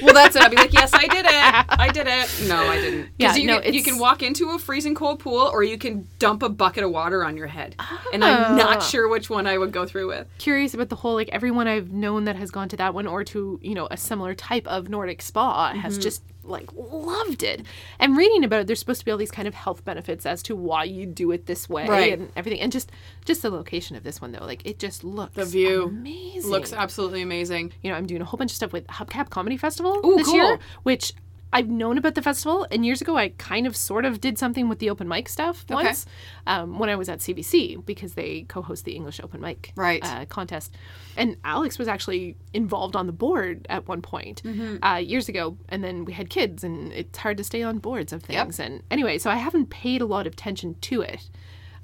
[0.02, 0.42] Well, that's it.
[0.42, 1.66] I'd be like, yes, I did it.
[1.78, 2.48] I did it.
[2.48, 3.10] No, I didn't.
[3.18, 6.08] Yeah, you, no, can, you can walk into a freezing cold pool, or you can
[6.18, 7.76] dump a bucket of water on your head.
[8.12, 8.80] And I'm not Ah.
[8.80, 10.26] sure which one I would go through with.
[10.38, 13.22] Curious about the whole like everyone I've known that has gone to that one or
[13.24, 16.02] to you know a similar type of Nordic spa has Mm-hmm.
[16.02, 17.62] just like loved it.
[17.98, 20.42] And reading about it, there's supposed to be all these kind of health benefits as
[20.44, 22.12] to why you do it this way Right.
[22.18, 22.60] and everything.
[22.60, 22.90] And just
[23.24, 26.50] just the location of this one though, like it just looks The view amazing.
[26.50, 27.72] Looks absolutely amazing.
[27.82, 30.32] you know, I'm doing a whole bunch of stuff with Hubcap Comedy Festival Ooh, this
[30.32, 31.12] year, which
[31.52, 32.66] I've known about the festival.
[32.70, 35.64] And years ago, I kind of sort of did something with the open mic stuff
[35.70, 35.74] Okay.
[35.74, 36.06] once
[36.46, 40.02] um, when I was at CBC because they co host the English open mic Right.
[40.04, 40.74] uh, contest.
[41.16, 44.82] And Alex was actually involved on the board at one point Mm-hmm.
[44.82, 45.58] uh, years ago.
[45.68, 48.58] And then we had kids, and it's hard to stay on boards of things.
[48.58, 51.28] And anyway, so I haven't paid a lot of attention to it.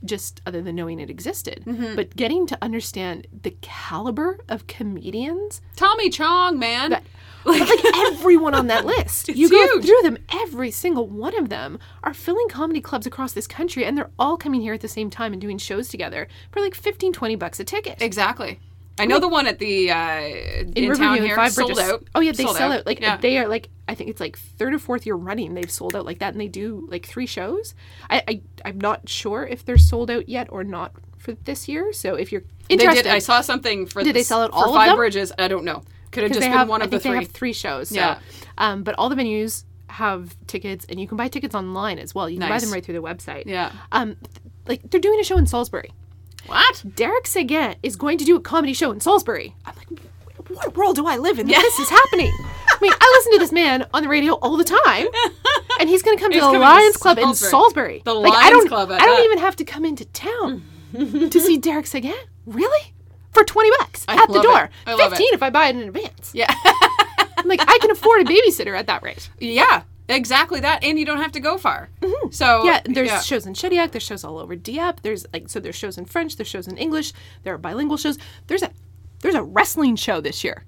[0.04, 1.96] Just other than knowing it existed, Mm-hmm.
[1.96, 6.90] but getting to understand the caliber of comedians Tommy Chong, man.
[6.90, 7.02] but
[7.44, 9.28] like everyone on that list.
[9.40, 9.86] you go huge.
[9.86, 13.96] through them, every single one of them are filling comedy clubs across this country and
[13.96, 17.12] they're all coming here at the same time and doing shows together for like 15,
[17.12, 18.00] 20 bucks a ticket.
[18.02, 18.60] exactly.
[18.98, 21.92] I know the one at the uh, in, In town here Five sold Bridges.
[21.92, 22.04] out.
[22.14, 22.86] Oh yeah, they Sold sell out.
[22.86, 23.16] Like yeah.
[23.16, 26.04] they are like I think it's like third or fourth year running they've sold out
[26.04, 27.74] like that and they do like three shows.
[28.10, 31.92] I, I I'm not sure if they're sold out yet or not for this year.
[31.92, 33.12] So if you're They interested, did.
[33.12, 34.02] I saw something for.
[34.02, 34.96] Did they sell out all of Five?
[34.96, 35.32] Bridges?
[35.38, 35.82] I don't know.
[36.10, 37.24] Could have just been have one I of the think they three.
[37.24, 37.88] have three shows.
[37.90, 38.18] So, Yeah.
[38.56, 42.28] um, but all the venues have tickets and you can buy tickets online as well.
[42.30, 43.44] You can buy them right through their website.
[43.46, 43.72] Yeah.
[43.92, 44.16] Um,
[44.66, 45.90] like they're doing a show in Salisbury.
[46.48, 46.82] What?
[46.96, 49.54] Derek Seguin is going to do a comedy show in Salisbury.
[49.64, 50.00] I'm like,
[50.48, 51.46] what world do I live in?
[51.46, 52.32] that This is happening.
[52.68, 55.06] I mean, I listen to this man on the radio all the time,
[55.80, 58.02] and he's going to come to the coming to Lions Club in Salisbury.
[58.04, 60.62] The like, I Lions don't, Club at I don't even have to come into town
[60.92, 62.14] to see Derek Seguin.
[62.46, 62.94] Really?
[63.32, 64.70] For twenty bucks I at the door.
[64.86, 65.16] I love it.
[65.16, 66.32] Fifteen if I buy it in advance.
[66.34, 66.52] Yeah.
[67.36, 69.30] I'm like, I can afford a babysitter at that rate.
[69.38, 69.82] yeah.
[70.08, 71.90] Exactly that, and you don't have to go far.
[72.30, 73.20] So Yeah, there's yeah.
[73.20, 75.00] shows in Shediac, there's shows all over Dieppe.
[75.02, 78.18] There's like so there's shows in French, there's shows in English, there are bilingual shows.
[78.46, 78.70] There's a
[79.20, 80.64] there's a wrestling show this year.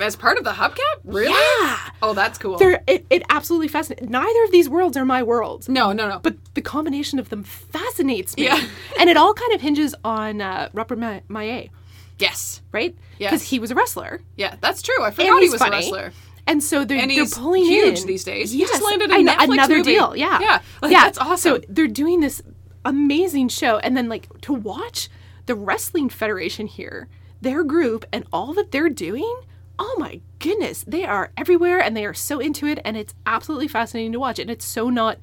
[0.00, 0.96] as part of the hubcap.
[1.04, 1.32] Really?
[1.32, 1.78] Yeah.
[2.02, 2.58] Oh, that's cool.
[2.58, 4.08] There it, it absolutely fascinates.
[4.08, 5.68] Neither of these worlds are my worlds.
[5.68, 6.18] no, no, no.
[6.20, 8.44] But the combination of them fascinates me.
[8.44, 8.60] Yeah.
[9.00, 11.70] and it all kind of hinges on uh, Robert Ma- Maillet,
[12.18, 12.60] yes.
[12.72, 12.94] right?
[13.18, 13.30] Yes.
[13.30, 14.20] Because he was a wrestler.
[14.36, 15.00] Yeah, that's true.
[15.02, 15.76] I forgot he was funny.
[15.76, 16.12] a wrestler.
[16.46, 18.52] And so they're, And they're pulling huge in these days.
[18.52, 19.92] He just landed a I know, Netflix another movie.
[19.94, 20.14] deal.
[20.16, 21.04] Yeah, Yeah, like, yeah.
[21.04, 21.56] that's awesome.
[21.56, 22.42] So they're doing this
[22.84, 25.08] amazing show, and then like to watch
[25.46, 27.08] the wrestling federation here,
[27.40, 29.40] their group, and all that they're doing.
[29.78, 33.68] Oh my goodness, they are everywhere, and they are so into it, and it's absolutely
[33.68, 34.38] fascinating to watch.
[34.38, 35.18] And it's so not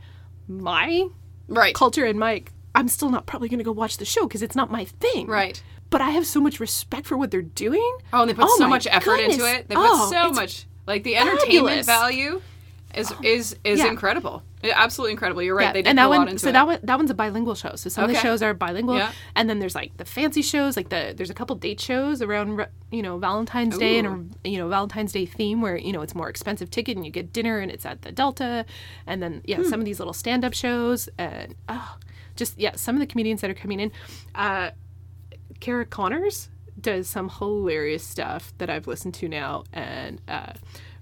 [0.48, 1.08] my
[1.48, 1.76] Right.
[1.76, 2.44] culture and my.
[2.74, 5.28] I'm still not probably going to go watch the show because it's not my thing.
[5.28, 5.62] Right.
[5.90, 7.98] But I have so much respect for what they're doing.
[8.14, 9.68] Oh, and they put oh so much effort into it.
[9.68, 11.86] They put Oh, so much like the entertainment fabulous.
[11.86, 12.42] value
[12.96, 13.88] is is is Yeah.
[13.88, 14.44] incredible.
[14.64, 15.42] Absolutely incredible.
[15.42, 15.64] You're right.
[15.68, 16.52] Yeah, They did and that a lot one, so it.
[16.52, 17.76] that one, that one's a bilingual show.
[17.76, 19.12] So some of the shows are bilingual, Yeah.
[19.36, 22.64] and then there's like the fancy shows, like the there's a couple date shows around
[22.92, 26.14] you know Valentine's Day and a you know Valentine's Day theme where you know it's
[26.14, 28.66] more expensive ticket and you get dinner and it's at the Delta,
[29.08, 29.64] and then yeah Hmm.
[29.64, 31.98] some of these little stand up shows and oh,
[32.36, 33.92] just yeah some of the comedians that are coming in,
[34.36, 34.72] uh,
[35.60, 36.50] Kara Connors
[36.82, 40.54] does some hilarious stuff that I've listened to now, and uh,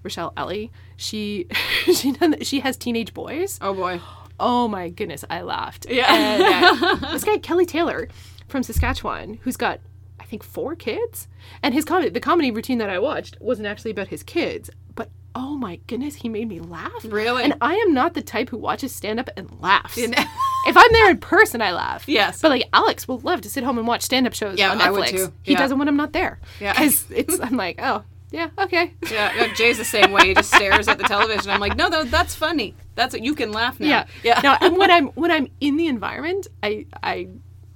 [0.02, 1.46] Rochelle Ellie she
[1.94, 3.58] she done, she has teenage boys.
[3.60, 4.00] oh boy.
[4.38, 5.86] Oh my goodness, I laughed.
[5.88, 6.06] Yeah.
[6.12, 8.08] And, uh, this guy Kelly Taylor
[8.48, 9.80] from Saskatchewan, who's got
[10.18, 11.28] I think four kids,
[11.62, 15.10] and his comedy, the comedy routine that I watched wasn't actually about his kids, but
[15.34, 17.04] oh my goodness, he made me laugh.
[17.04, 17.44] Really?
[17.44, 19.98] And I am not the type who watches stand up and laughs.
[20.66, 22.04] if I'm there in person, I laugh.
[22.06, 22.40] Yes.
[22.40, 24.78] But like Alex will love to sit home and watch stand up shows Yeah, on
[24.78, 24.84] Netflix.
[24.86, 25.32] I would too.
[25.42, 26.38] He doesn't when I'm not there.
[26.60, 26.72] Yeah.
[26.72, 28.92] Because it's I'm like, oh yeah, okay.
[29.10, 30.28] Yeah, yeah, Jay's the same way.
[30.28, 31.50] He just stares at the television.
[31.50, 32.74] I'm like, no, no, that's funny.
[32.94, 33.88] That's what you can laugh now.
[33.88, 34.06] Yeah.
[34.22, 34.40] yeah.
[34.42, 37.28] No, and when I'm when I'm in the environment, I I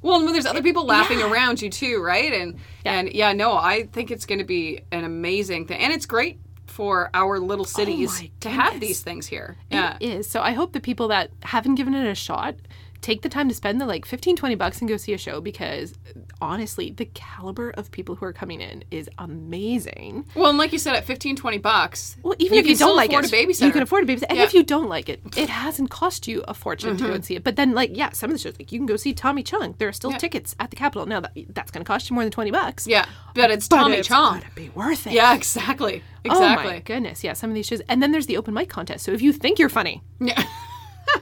[0.02, 1.30] Well, and there's other people laughing yeah.
[1.30, 2.32] around you too, right?
[2.32, 6.06] And and yeah, no, I think it's going to be an amazing thing, and it's
[6.06, 9.56] great for our little oh cities Oh to have these things here.
[9.70, 9.96] Yeah.
[10.00, 10.30] It is.
[10.30, 12.56] So I hope the people that haven't given it a shot
[13.04, 15.40] take the time to spend the like 15 20 bucks and go see a show
[15.40, 15.92] because
[16.40, 20.78] honestly the caliber of people who are coming in is amazing Well, and like you
[20.78, 23.66] said, at 15, 20 bucks, well even if you don't like afford it a babysitter.
[23.66, 24.44] you can afford a babysitter and Yeah.
[24.44, 24.48] Mm-hmm.
[24.48, 27.36] if you don't like it it hasn't cost you a fortune to go and see
[27.36, 29.42] it but then like yeah some of the shows like you can go see tommy
[29.42, 32.14] chong there are still tickets at the capitol now that, that's going to cost you
[32.14, 34.40] more than 20 bucks Yeah, but it's but Tommy it's Chong.
[34.40, 35.96] gotta be worth it Yeah, exactly.
[35.96, 36.80] exactly Oh my Exactly.
[36.80, 39.04] goodness, yeah, some of these shows, and then there's the open mic contest.
[39.04, 40.42] So if you think you're funny, yeah.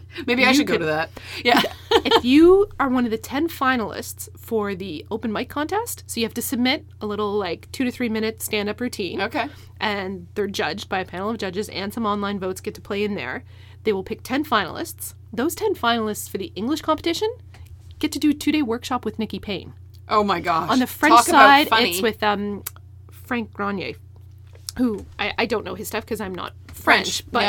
[0.27, 1.11] Maybe I should go to that.
[1.45, 1.63] Yeah.
[1.91, 6.27] if you are one of the 10 finalists for the open mic contest, so you
[6.27, 9.21] have to submit a little like two to three minute stand up routine.
[9.23, 9.49] okay.
[9.81, 13.03] And they're judged by a panel of judges, and some online votes get to play
[13.05, 13.45] in there.
[13.85, 15.15] They will pick 10 finalists.
[15.33, 17.29] Those 10 finalists for the English competition
[17.99, 19.73] get to do a two day workshop with Nikki Payne.
[20.09, 20.71] Oh my gosh.
[20.71, 22.63] On the French Talk side, it's with um,
[23.11, 23.95] Frank Grenier,
[24.79, 27.43] who I, I don't know his stuff because I'm not French, French, but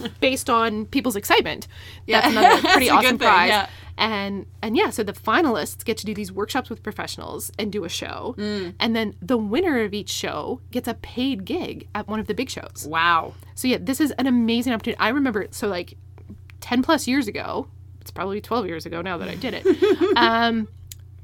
[0.00, 0.08] yeah.
[0.20, 1.66] based on people's excitement,
[2.06, 2.20] Yeah.
[2.20, 3.48] that's another pretty good awesome thing, prize.
[3.48, 3.68] yeah.
[4.00, 7.84] And and yeah, so the finalists get to do these workshops with professionals and do
[7.84, 8.74] a show, Mm.
[8.78, 12.34] and then the winner of each show gets a paid gig at one of the
[12.34, 12.86] big shows.
[12.88, 13.34] Wow.
[13.56, 15.00] So yeah, this is an amazing opportunity.
[15.00, 15.94] I remember so like
[16.60, 17.66] ten plus years ago.
[18.00, 19.66] It's probably twelve years ago now that I did it.
[20.16, 20.68] um,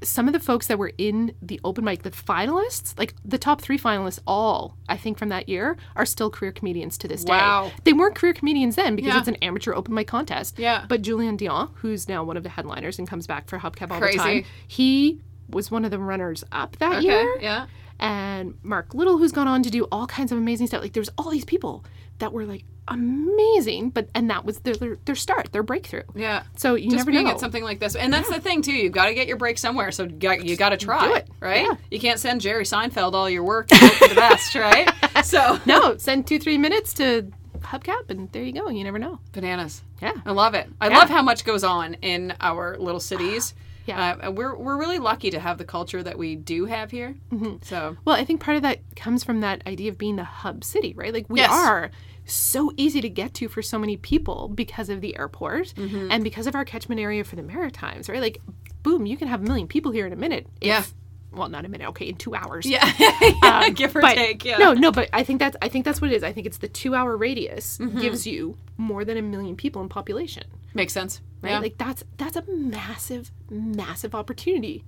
[0.03, 3.61] some of the folks that were in the open mic, the finalists, like the top
[3.63, 7.33] three finalists, all I think from that year are still career comedians to this day.
[7.33, 7.69] Wow.
[7.69, 7.75] day.
[7.85, 9.19] They weren't career comedians then because Yeah.
[9.21, 10.59] it's an amateur open mic contest.
[10.59, 10.85] Yeah.
[10.89, 13.99] But Julian Dion, who's now one of the headliners and comes back for Hubcap all
[13.99, 14.19] Crazy.
[14.19, 17.07] the time, he was one of the runners up that Okay.
[17.07, 17.67] year Yeah.
[18.01, 20.83] And Mark Little, who's gone on to do all kinds of amazing stuff.
[20.83, 21.85] Like there's all these people
[22.19, 26.03] that were like amazing, but and that was their their, their start, their breakthrough.
[26.15, 26.43] Yeah.
[26.57, 27.31] So you Just never being know.
[27.33, 28.73] at something like this, and that's the thing too.
[28.73, 31.15] You've got to get your break somewhere, so you got, you got to try, Do
[31.15, 31.29] it.
[31.41, 31.63] right?
[31.67, 31.75] Yeah.
[31.91, 34.91] You can't send Jerry Seinfeld all your work hope for the best, right?
[35.25, 37.31] So no, send two three minutes to
[37.61, 38.69] Hubcap, and there you go.
[38.69, 39.19] You never know.
[39.33, 39.83] bananas.
[40.03, 40.13] Yeah.
[40.27, 40.69] I love it.
[40.81, 40.99] I Yeah.
[40.99, 43.55] love how much goes on in our little cities.
[43.87, 44.17] Yeah.
[44.23, 47.17] Uh, we're we're really lucky to have the culture that we do have here.
[47.31, 47.57] Mm-hmm.
[47.63, 50.65] So Well, I think part of that comes from that idea of being the hub
[50.65, 51.13] city, right?
[51.13, 51.51] Like we Yes.
[51.51, 51.91] are
[52.25, 56.11] so easy to get to for so many people because of the airport Mm-hmm.
[56.11, 58.21] and because of our catchment area for the Maritimes, right?
[58.21, 58.41] Like,
[58.83, 60.47] boom, you can have a million people here in a minute.
[60.63, 60.85] if- Yeah.
[61.33, 61.89] well, not a minute.
[61.89, 62.65] Okay, in two hours.
[62.65, 64.45] yeah, give or take.
[64.45, 64.57] Yeah.
[64.59, 66.23] No, no, but I think that's I think that's what it is.
[66.23, 68.01] I think it's the two hour radius Mm-hmm.
[68.01, 70.45] gives you more than a million people in population.
[70.75, 71.21] makes sense.
[71.45, 71.51] Right?
[71.53, 71.59] Yeah.
[71.61, 74.85] Like that's that's a massive, massive opportunity.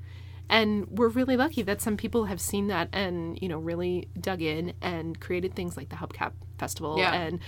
[0.49, 4.40] And we're really lucky that some people have seen that and, you know, really dug
[4.42, 7.12] in and created things like the Hubcap Festival Yeah.
[7.14, 7.40] and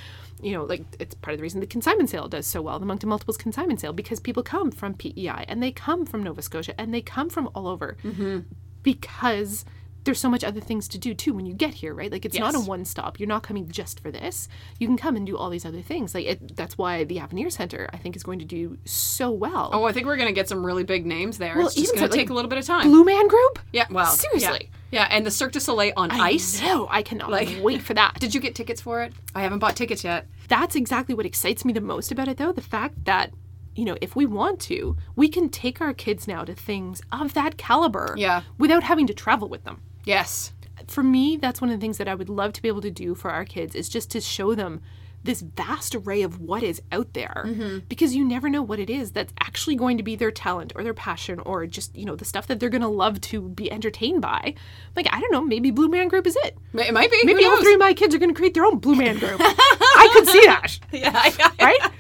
[0.43, 2.87] you know, like it's part of the reason the consignment sale does so well, the
[2.87, 6.75] Moncton Multiples consignment sale, because people come from PEI and they come from Nova Scotia
[6.81, 8.41] and they come from all over Mm-hmm.
[8.83, 9.65] because
[10.09, 12.11] there's so much other things to do too when you get here, right?
[12.11, 13.21] Like it's not a one stop.
[13.21, 14.49] You're not coming just for this.
[14.79, 16.15] You can come and do all these other things.
[16.15, 19.69] Like it, that's why the Avenir Center, I think, is going to do so well.
[19.75, 21.57] Oh, I think we're gonna get some really big names there.
[21.59, 22.89] Well, it's just gonna so, take like, a little bit of time.
[22.89, 23.59] Blue Man Group?
[23.73, 23.87] yeah.
[23.91, 24.07] Well.
[24.07, 24.71] Seriously.
[24.71, 24.75] yeah.
[24.91, 26.63] Yeah, and the Cirque du Soleil on ice.
[26.63, 28.15] No, I cannot Like- wait for that.
[28.21, 29.13] Did you get tickets for it?
[29.35, 30.27] I haven't bought tickets yet.
[30.49, 32.53] That's exactly what excites me the most about it, though.
[32.53, 33.31] The fact that,
[33.75, 37.35] you know, if we want to, we can take our kids now to things of
[37.35, 38.43] that caliber Yeah.
[38.57, 39.83] without having to travel with them.
[40.05, 40.53] Yes.
[40.87, 42.91] For me, that's one of the things that I would love to be able to
[42.91, 44.81] do for our kids is just to show them
[45.25, 47.79] this vast array of what is out there mm-hmm.
[47.89, 50.83] because you never know what it is that's actually going to be their talent or
[50.83, 53.71] their passion or just you know the stuff that they're going to love to be
[53.71, 54.55] entertained by
[54.97, 57.21] like i don't know maybe blue man group is it It might be.
[57.25, 59.41] maybe all three of my kids are going to create their own blue man group
[59.41, 61.51] i could see that Yeah, yeah.
[61.65, 61.91] right?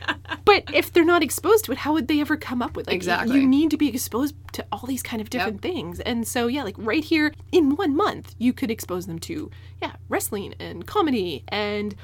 [0.44, 2.90] but if they're not exposed to it, how would they ever come up with it?
[2.90, 3.38] Like, Exactly.
[3.40, 6.00] You need to be exposed to all these kind of different things.
[6.00, 9.50] And so, yeah, like right here in one month, you could expose them to,
[9.83, 11.94] yeah, wrestling and comedy and,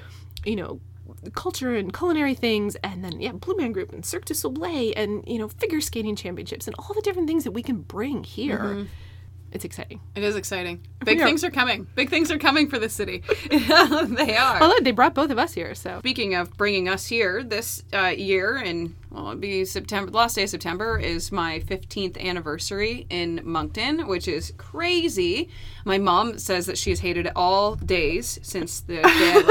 [0.45, 0.81] you know,
[1.31, 5.25] culture and culinary things and then yeah blue man group and cirque du soleil and
[5.27, 8.59] you know figure skating championships and all the different things that we can bring here
[8.59, 8.85] mm-hmm.
[9.55, 10.81] It's exciting It is exciting.
[11.05, 11.27] Big Yeah.
[11.27, 11.87] things are coming.
[11.95, 13.23] Big things are coming for the city.
[13.51, 14.81] they are.
[14.81, 18.57] they brought both of us here so Speaking of bringing us here, this uh, year,
[18.57, 23.41] and well, it'll be September, the last day of September, is my 15th anniversary in
[23.45, 25.49] Moncton, which is crazy.
[25.85, 29.43] My mom says that she has hated it all days since the day I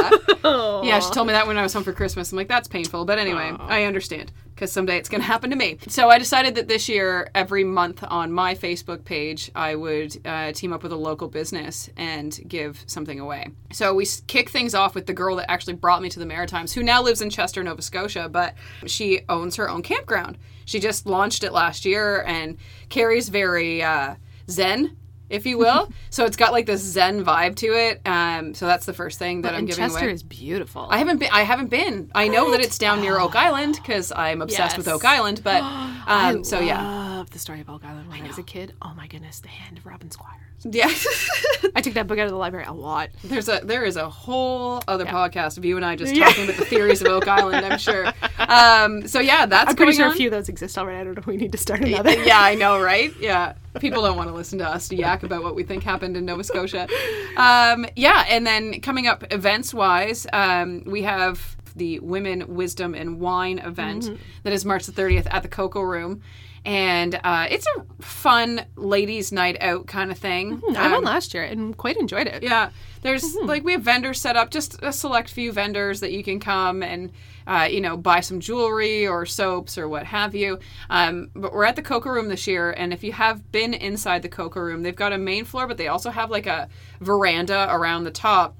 [0.43, 0.43] left.
[0.85, 2.31] yeah, she told me that when I was home for Christmas.
[2.31, 3.05] I'm like, that's painful.
[3.05, 5.77] But anyway, I understand because someday it's going to happen to me.
[5.87, 10.51] So I decided that this year, every month on my Facebook page, I would uh,
[10.51, 13.49] team up with a local business and give something away.
[13.71, 16.73] So we kick things off with the girl that actually brought me to the Maritimes,
[16.73, 18.53] who now lives in Chester, Nova Scotia, but
[18.85, 20.37] she owns her own campground.
[20.65, 22.57] She just launched it last year, and
[22.89, 24.15] Carrie's very uh,
[24.49, 24.95] zen.
[25.29, 28.01] If you will, so it's got like this Zen vibe to it.
[28.05, 30.13] Um, so that's the first thing that I'm and giving chester away.
[30.13, 31.29] is beautiful I haven't been.
[31.31, 32.11] I haven't been.
[32.13, 35.41] I know that it's down near Oak Island because I'm obsessed with Oak Island.
[35.43, 35.61] But
[36.07, 38.73] um, so yeah, love the story of Oak Island when I, was a kid.
[38.81, 40.41] Oh my goodness, the hand of Robin Squires.
[40.65, 40.91] yeah.
[41.73, 43.11] I took that book out of the library a lot.
[43.23, 46.57] There's a there is a whole other podcast of you and I just talking about
[46.57, 47.65] the theories of Oak Island.
[47.65, 48.11] I'm sure.
[48.39, 50.11] Um, so yeah, that's I'm pretty sure on.
[50.11, 50.99] a few of those exist already.
[50.99, 52.11] I don't know if we need to start another.
[52.25, 53.13] yeah, I know, right?
[53.21, 53.53] Yeah.
[53.79, 56.43] People don't want to listen to us yak about what we think happened in Nova
[56.43, 56.89] Scotia.
[57.37, 63.21] Um, yeah, and then coming up events wise, um, we have the Women, Wisdom, and
[63.21, 64.09] Wine event
[64.43, 66.21] that is March the 30th at the Cocoa Room.
[66.65, 70.61] And uh, it's a fun ladies' night out kind of thing.
[70.77, 72.41] I Um, went last year and quite enjoyed it.
[72.41, 72.69] yeah,
[73.01, 76.39] there's like we have vendors set up, just a select few vendors that you can
[76.39, 77.11] come and
[77.45, 80.57] uh, you know buy some jewelry or soaps or what have you.
[80.89, 84.21] Um, but we're at the Coca Room this year, and if you have been inside
[84.21, 86.69] the Coca Room, they've got a main floor, but they also have like a
[87.01, 88.55] veranda around the top.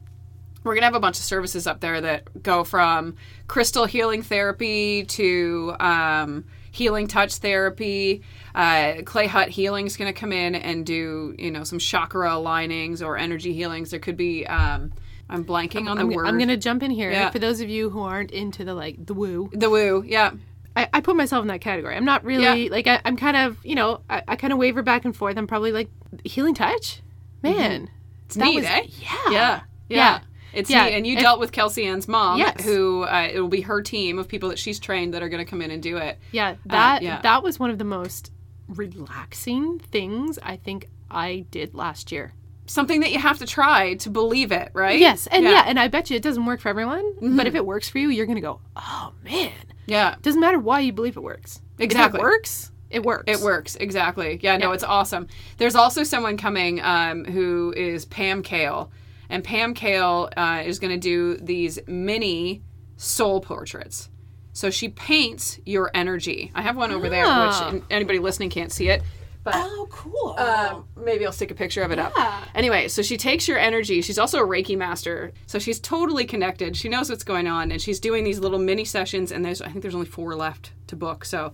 [0.65, 3.15] We're gonna have a bunch of services up there that go from
[3.47, 8.23] crystal healing therapy to um, healing touch therapy.
[8.55, 13.05] Uh, Clay Hut Healing is gonna come in and do you know some chakra alignings
[13.05, 13.91] or energy healings.
[13.91, 14.91] There could be um,
[15.29, 16.25] I'm blanking on the I'm, word.
[16.27, 17.29] I'm gonna jump in here Yeah.
[17.29, 19.49] for those of you who aren't into the like the woo.
[19.53, 20.31] the woo, yeah.
[20.75, 21.95] I, I put myself in that category.
[21.95, 22.71] I'm not really Yeah.
[22.71, 25.37] like I, I'm kind of you know I, I kind of waver back and forth.
[25.37, 25.89] I'm probably like
[26.25, 27.01] healing touch,
[27.43, 27.89] man.
[28.25, 28.81] It's neat, eh?
[28.99, 29.61] Yeah, Yeah, yeah.
[29.89, 30.19] Yeah.
[30.53, 30.93] It's Yeah, neat.
[30.95, 32.63] And you if- dealt with Kelsey Ann's mom, Yes.
[32.63, 35.43] who uh, it will be her team of people that she's trained that are going
[35.43, 36.19] to come in and do it.
[36.31, 37.21] Yeah, that yeah.
[37.21, 38.31] that was one of the most
[38.67, 42.33] relaxing things I think I did last year.
[42.65, 44.97] Something that you have to try to believe it, right?
[44.99, 45.51] Yes, and yeah.
[45.51, 45.59] Yeah.
[45.61, 45.69] Mm-hmm.
[45.69, 47.35] and I bet you it doesn't work for everyone.
[47.35, 49.51] But if it works for you, you're gonna go, oh man.
[49.85, 50.15] Yeah.
[50.21, 51.61] Doesn't matter why you believe it works.
[51.77, 52.19] Exactly.
[52.19, 52.71] If it works.
[52.89, 53.23] It works.
[53.27, 54.39] It works exactly.
[54.41, 54.75] Yeah, no, Yeah.
[54.75, 55.27] it's awesome.
[55.57, 58.91] There's also someone coming um, who is Pam Kale,
[59.29, 62.61] and Pam Kale uh, is going to do these mini
[62.97, 64.09] soul portraits.
[64.53, 66.51] So she paints your energy.
[66.53, 67.71] I have one over there, Ah.
[67.71, 69.01] which anybody listening can't see it,
[69.43, 70.35] but Oh, cool.
[70.37, 72.07] um, maybe I'll stick a picture of it Yeah.
[72.15, 72.47] up.
[72.53, 74.01] Anyway, so she takes your energy.
[74.01, 76.77] She's also a Reiki master, so she's totally connected.
[76.77, 79.31] She knows what's going on, and she's doing these little mini sessions.
[79.31, 81.25] And there's, I think, there's only four left to book.
[81.25, 81.53] So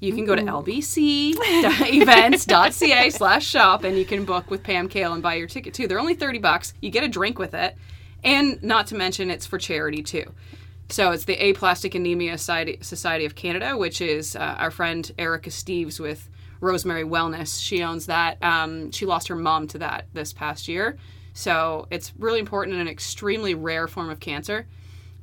[0.00, 1.10] you can go to lbcevents.ca
[3.10, 5.86] slash shop, and you can book with Pam Kale and buy your ticket too.
[5.86, 6.74] They're only thirty bucks.
[6.80, 7.76] You get a drink with it,
[8.24, 10.32] and not to mention it's for charity too.
[10.88, 15.50] So it's the Aplastic Anemia Society, Society of Canada, which is uh, our friend Erica
[15.50, 16.28] Steves with
[16.60, 17.62] Rosemary Wellness.
[17.62, 18.42] She owns that.
[18.42, 20.98] Um, she lost her mom to that this past year.
[21.34, 24.66] So it's really important and an extremely rare form of cancer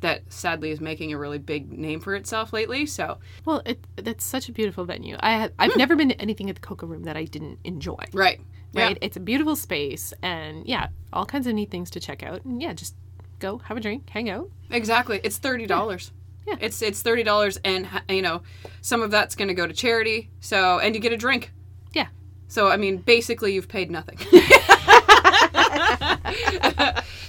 [0.02, 2.86] that sadly is making a really big name for itself lately.
[2.86, 5.18] So, well, it, that's such a beautiful venue.
[5.20, 5.80] I have, I've hmm.
[5.80, 8.04] never been to anything at the Coca Room that I didn't enjoy.
[8.14, 8.40] right.
[8.72, 9.00] Right?
[9.02, 12.46] It's a beautiful space, and yeah, all kinds of neat things to check out.
[12.46, 12.94] And yeah, just
[13.40, 14.52] go have a drink, hang out.
[14.70, 15.20] Exactly.
[15.24, 16.12] It's thirty dollars.
[16.46, 16.54] Yeah.
[16.62, 18.44] It's it's thirty dollars, and you know,
[18.82, 20.30] some of that's going to go to charity.
[20.40, 21.52] So, and you get a drink.
[21.94, 22.10] Yeah.
[22.48, 24.20] So, I mean, basically, you've paid nothing.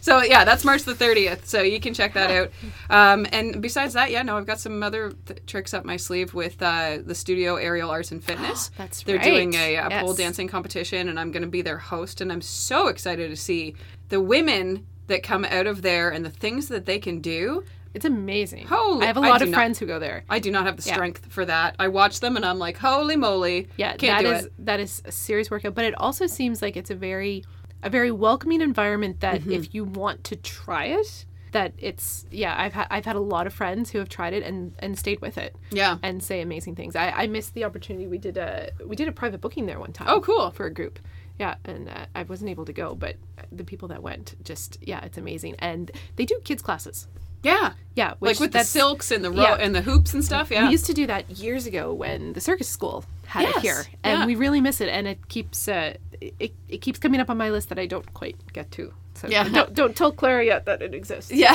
[0.01, 1.45] So yeah, that's March the 30th.
[1.47, 2.51] So you can check that out.
[2.89, 6.35] Um, and besides that, yeah, no, I've got some other th- tricks up my sleeve
[6.35, 8.71] with uh, the studio Aerial Arts and Fitness.
[8.77, 9.25] That's They're right.
[9.25, 12.21] doing a, uh pole dancing competition, and I'm going to be their host.
[12.21, 13.75] And I'm so excited to see
[14.09, 17.65] the women that come out of there and the things that they can do.
[17.93, 18.69] It's amazing.
[18.69, 20.23] Holy- I have a lot of not- friends who go there.
[20.29, 21.75] I do not have the strength for that.
[21.81, 25.51] I watch them and I'm like, holy moly, Yeah, that is that is a serious
[25.51, 27.45] workout, but it also seems like it's a very
[27.83, 29.53] a very welcoming environment that Mm-hmm.
[29.53, 33.47] if you want to try it, that it's yeah, I've had I've had a lot
[33.47, 35.57] of friends who have tried it and and stayed with it.
[35.71, 35.99] Yeah.
[36.03, 36.95] And say amazing things.
[36.95, 38.07] I, I missed the opportunity.
[38.07, 40.09] We did a we did a private booking there one time.
[40.11, 40.51] Oh, cool.
[40.51, 40.99] For a group.
[41.39, 43.17] Yeah, and uh, I wasn't able to go, but
[43.51, 45.57] the people that went just yeah, it's amazing.
[45.59, 47.09] And they do kids classes.
[47.43, 47.73] Yeah.
[47.97, 49.55] Yeah, which Like with the silks and the ro- yeah.
[49.59, 50.51] and the hoops and stuff.
[50.51, 50.67] Yeah.
[50.67, 53.85] We used to do that years ago when the circus school had Yes, it here,
[54.05, 54.27] and yeah.
[54.27, 54.91] we really miss it.
[54.91, 58.13] And it keeps uh, it, it keeps coming up on my list that I don't
[58.15, 58.93] quite get to.
[59.15, 59.49] So Yeah.
[59.49, 61.31] don't don't tell Clara yet that it exists.
[61.33, 61.53] yeah.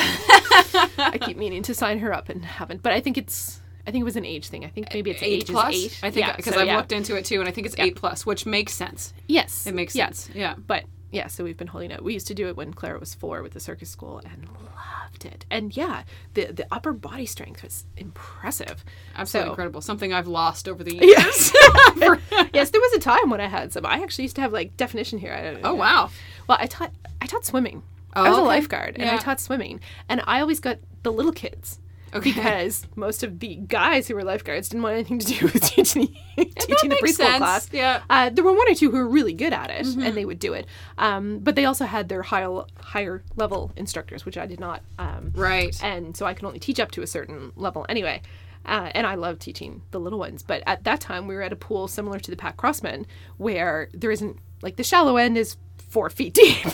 [0.98, 2.82] I keep meaning to sign her up and haven't.
[2.82, 4.64] But I think it's I think it was an age thing.
[4.64, 5.74] I think maybe it's eight age plus.
[5.74, 6.00] eight.
[6.02, 6.76] I think Yeah, because so I've yeah.
[6.76, 9.14] looked into it too, and I think it's eight plus, which makes sense.
[9.28, 10.06] Yes, It makes yeah.
[10.06, 10.30] sense.
[10.34, 10.54] Yeah.
[10.58, 12.02] But yeah, so we've been holding out.
[12.02, 14.48] We used to do it when Clara was four with the circus school and
[15.16, 15.44] loved it.
[15.50, 16.02] And yeah,
[16.34, 18.84] the the upper body strength was impressive.
[19.16, 19.80] Absolutely So- incredible.
[19.80, 21.06] Something I've lost over the years.
[21.06, 21.52] Yes.
[22.52, 23.86] yes, there was a time when I had some.
[23.86, 25.32] I actually used to have like definition here.
[25.32, 25.68] I don't oh, know.
[25.70, 26.10] Oh wow.
[26.48, 27.82] Well, I taught I taught swimming.
[28.14, 28.48] Oh, I was oh, a okay.
[28.48, 31.80] lifeguard and I taught swimming, and I always got the little kids.
[32.16, 32.32] Okay.
[32.32, 36.06] Because most of the guys who were lifeguards didn't want anything to do with teaching,
[36.36, 37.38] teaching the preschool sense.
[37.38, 37.68] class.
[37.72, 38.02] Yeah.
[38.10, 40.38] Uh, there were one or two who were really good at it, and they would
[40.38, 40.66] do it.
[40.98, 44.82] Um, but they also had their higher higher level instructors, which I did not.
[44.98, 45.78] Um, Right.
[45.82, 48.22] and so I could only teach up to a certain level anyway.
[48.64, 50.42] Uh, and I love teaching the little ones.
[50.42, 53.06] But at that time, we were at a pool similar to the Pat Crossman,
[53.36, 55.56] where there isn't like the shallow end is
[55.88, 56.64] four feet deep.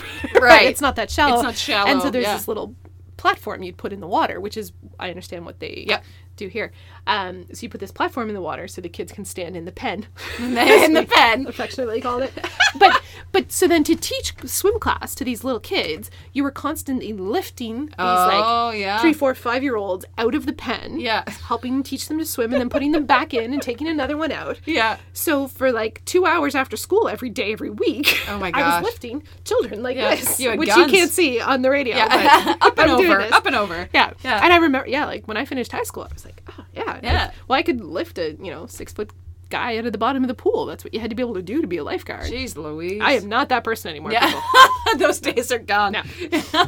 [0.41, 0.63] Right.
[0.69, 1.35] It's not that shallow.
[1.35, 2.37] It's not shallow, And so there's yeah.
[2.37, 2.75] this little
[3.23, 6.05] platform you'd put in the water, which is I understand what they Yep.
[6.37, 6.73] Do here.
[7.07, 9.65] Um, so you put this platform in the water so the kids can stand in
[9.65, 10.07] the pen.
[10.39, 10.55] in
[10.95, 11.47] the pen.
[11.49, 12.33] affectionately called it.
[12.79, 13.03] But
[13.33, 17.87] but so then to teach swim class to these little kids, you were constantly lifting
[17.87, 18.99] these Oh, like yeah.
[18.99, 20.99] three, four, five year olds out of the pen.
[20.99, 21.23] Yeah.
[21.49, 24.33] Helping teach them to swim and then putting them back in and taking another one
[24.33, 24.59] out.
[24.65, 24.97] Yeah.
[25.13, 28.81] So for like two hours after school every day, every week, Oh my gosh, I
[28.81, 30.91] was lifting children like Yeah, this, you which guns.
[30.91, 31.95] you can't see on the radio.
[31.97, 32.57] Yeah.
[32.59, 33.21] but up and I'm over.
[33.35, 33.87] Up and over.
[33.93, 34.15] Yeah.
[34.25, 34.41] Yeah.
[34.43, 37.01] And I remember, yeah, like when I finished high school, I was like, oh, yeah.
[37.03, 37.31] Yeah.
[37.49, 39.11] Well, I could lift a, you know, six foot
[39.53, 40.65] guy out of the bottom of the pool.
[40.65, 42.25] That's what you had to be able to do to be a lifeguard.
[42.25, 43.03] Jeez Louise.
[43.03, 44.11] I am not that person anymore.
[44.11, 44.41] Yeah.
[44.97, 45.93] Those days are gone.
[45.93, 46.03] No.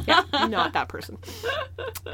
[0.07, 1.17] yeah, not that person.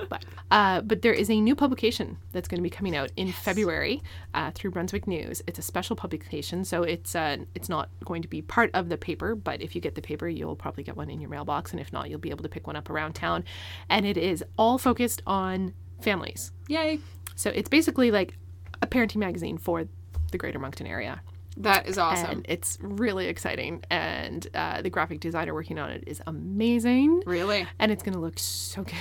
[0.09, 3.31] But uh, but there is a new publication that's going to be coming out in
[3.31, 4.01] February
[4.33, 5.41] uh, through Brunswick News.
[5.45, 8.97] It's a special publication, so it's uh, it's not going to be part of the
[8.97, 9.35] paper.
[9.35, 11.91] But if you get the paper, you'll probably get one in your mailbox, and if
[11.91, 13.43] not, you'll be able to pick one up around town.
[13.89, 16.51] And it is all focused on families.
[16.69, 16.99] Yay.
[17.35, 18.37] So it's basically like
[18.81, 19.85] a parenting magazine for
[20.31, 21.21] the Greater Moncton area.
[21.57, 22.29] That is awesome.
[22.29, 23.83] And it's really exciting.
[23.89, 27.23] And uh, the graphic designer working on it is amazing.
[27.25, 27.67] really.
[27.77, 28.93] And it's going to look so good.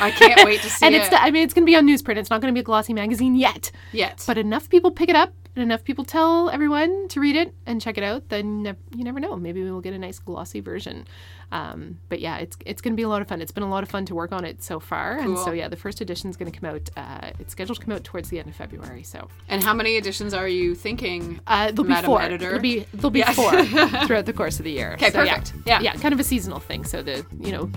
[0.00, 0.98] I can't wait to see and it.
[0.98, 2.16] And it's, the, I mean, it's going to be on newsprint.
[2.16, 3.70] It's not going to be a glossy magazine yet.
[3.92, 4.24] Yet.
[4.26, 7.80] But enough people pick it up and enough people tell everyone to read it and
[7.80, 9.36] check it out, then ne- you never know.
[9.36, 11.06] Maybe we will get a nice glossy version.
[11.52, 13.40] Um, but yeah, it's it's going to be a lot of fun.
[13.42, 15.18] It's been a lot of fun to work on it so far.
[15.18, 16.88] And so yeah, the first edition is going to come out.
[16.96, 19.02] Uh, it's scheduled to come out towards the end of February.
[19.02, 21.40] So and how many editions are you thinking?
[21.46, 22.22] uh, there'll be four.
[22.22, 22.46] Editor.
[22.46, 23.50] There'll be there'll be four
[24.06, 24.92] throughout the course of the year.
[24.94, 25.52] Okay, So, perfect.
[25.66, 25.92] Yeah, Yeah.
[25.94, 26.84] yeah, kind of a seasonal thing.
[26.84, 27.70] So the you know,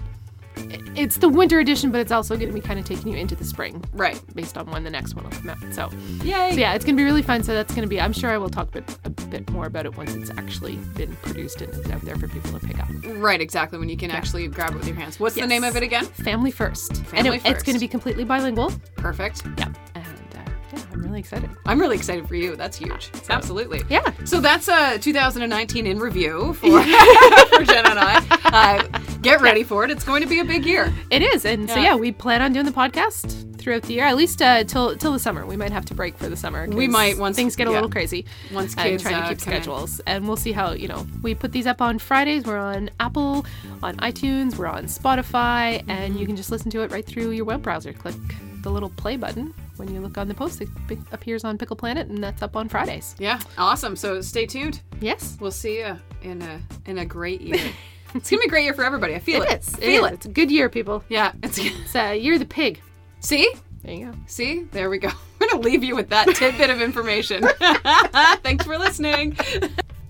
[0.95, 3.35] it's the winter edition, but it's also going to be kind of taking you into
[3.35, 4.19] the spring, Right.
[4.35, 5.57] based on when the next one will come out.
[5.73, 5.89] So,
[6.23, 6.51] Yay.
[6.53, 7.43] so yeah, it's going to be really fun.
[7.43, 7.99] So that's going to be.
[7.99, 10.75] I'm sure I will talk a bit, a bit more about it once it's actually
[10.95, 12.87] been produced and is out there for people to pick up.
[13.17, 13.79] Right, exactly.
[13.79, 15.19] When you can actually grab it with your hands.
[15.19, 16.05] What's the name of it again?
[16.05, 18.71] Family first, and Family it- it's going to be completely bilingual.
[18.95, 19.43] Perfect.
[19.57, 21.49] Yeah, and uh, yeah, I'm really excited.
[21.65, 22.55] I'm really excited for you.
[22.55, 23.09] That's huge.
[23.29, 23.81] Absolutely.
[23.89, 24.11] Yeah.
[24.25, 26.81] So that's uh, 2019 in review for,
[27.49, 28.23] for Jen and I.
[28.45, 29.91] Uh, get ready for it.
[29.91, 30.93] It's going to be a big year.
[31.09, 31.83] It is, and so Yeah.
[31.83, 35.13] yeah, we plan on doing the podcast throughout the year, at least uh, till till
[35.13, 35.45] the summer.
[35.45, 36.67] We might have to break for the summer.
[36.67, 37.77] We might once- things get a yeah.
[37.77, 38.25] little crazy.
[38.51, 41.51] Once kids, trying to uh, keep schedules, and we'll see how you know we put
[41.53, 42.43] these up on Fridays.
[42.45, 43.45] We're on Apple,
[43.81, 47.45] on iTunes, we're on Spotify, and you can just listen to it right through your
[47.45, 47.93] web browser.
[47.93, 48.15] Click
[48.61, 50.61] the little play button when you look on the post.
[50.61, 50.69] It
[51.11, 53.15] appears on Pickle Planet, and that's up on Fridays.
[53.19, 53.95] Yeah, awesome.
[53.95, 54.81] So stay tuned.
[55.01, 57.59] Yes, We'll see you in a in a great year.
[58.15, 59.15] it's gonna be a great year for everybody.
[59.15, 59.51] I feel it.
[59.51, 59.73] it is.
[59.75, 60.11] It Feel is.
[60.11, 60.13] it.
[60.15, 61.03] It's a good year, people.
[61.09, 61.31] Yeah.
[61.43, 62.81] It's It's uh, you're the pig.
[63.19, 63.51] see.
[63.83, 64.17] There you go.
[64.27, 65.09] See, there we go.
[65.41, 67.43] I'm going to leave you with that tidbit of information.
[68.41, 69.35] Thanks for listening.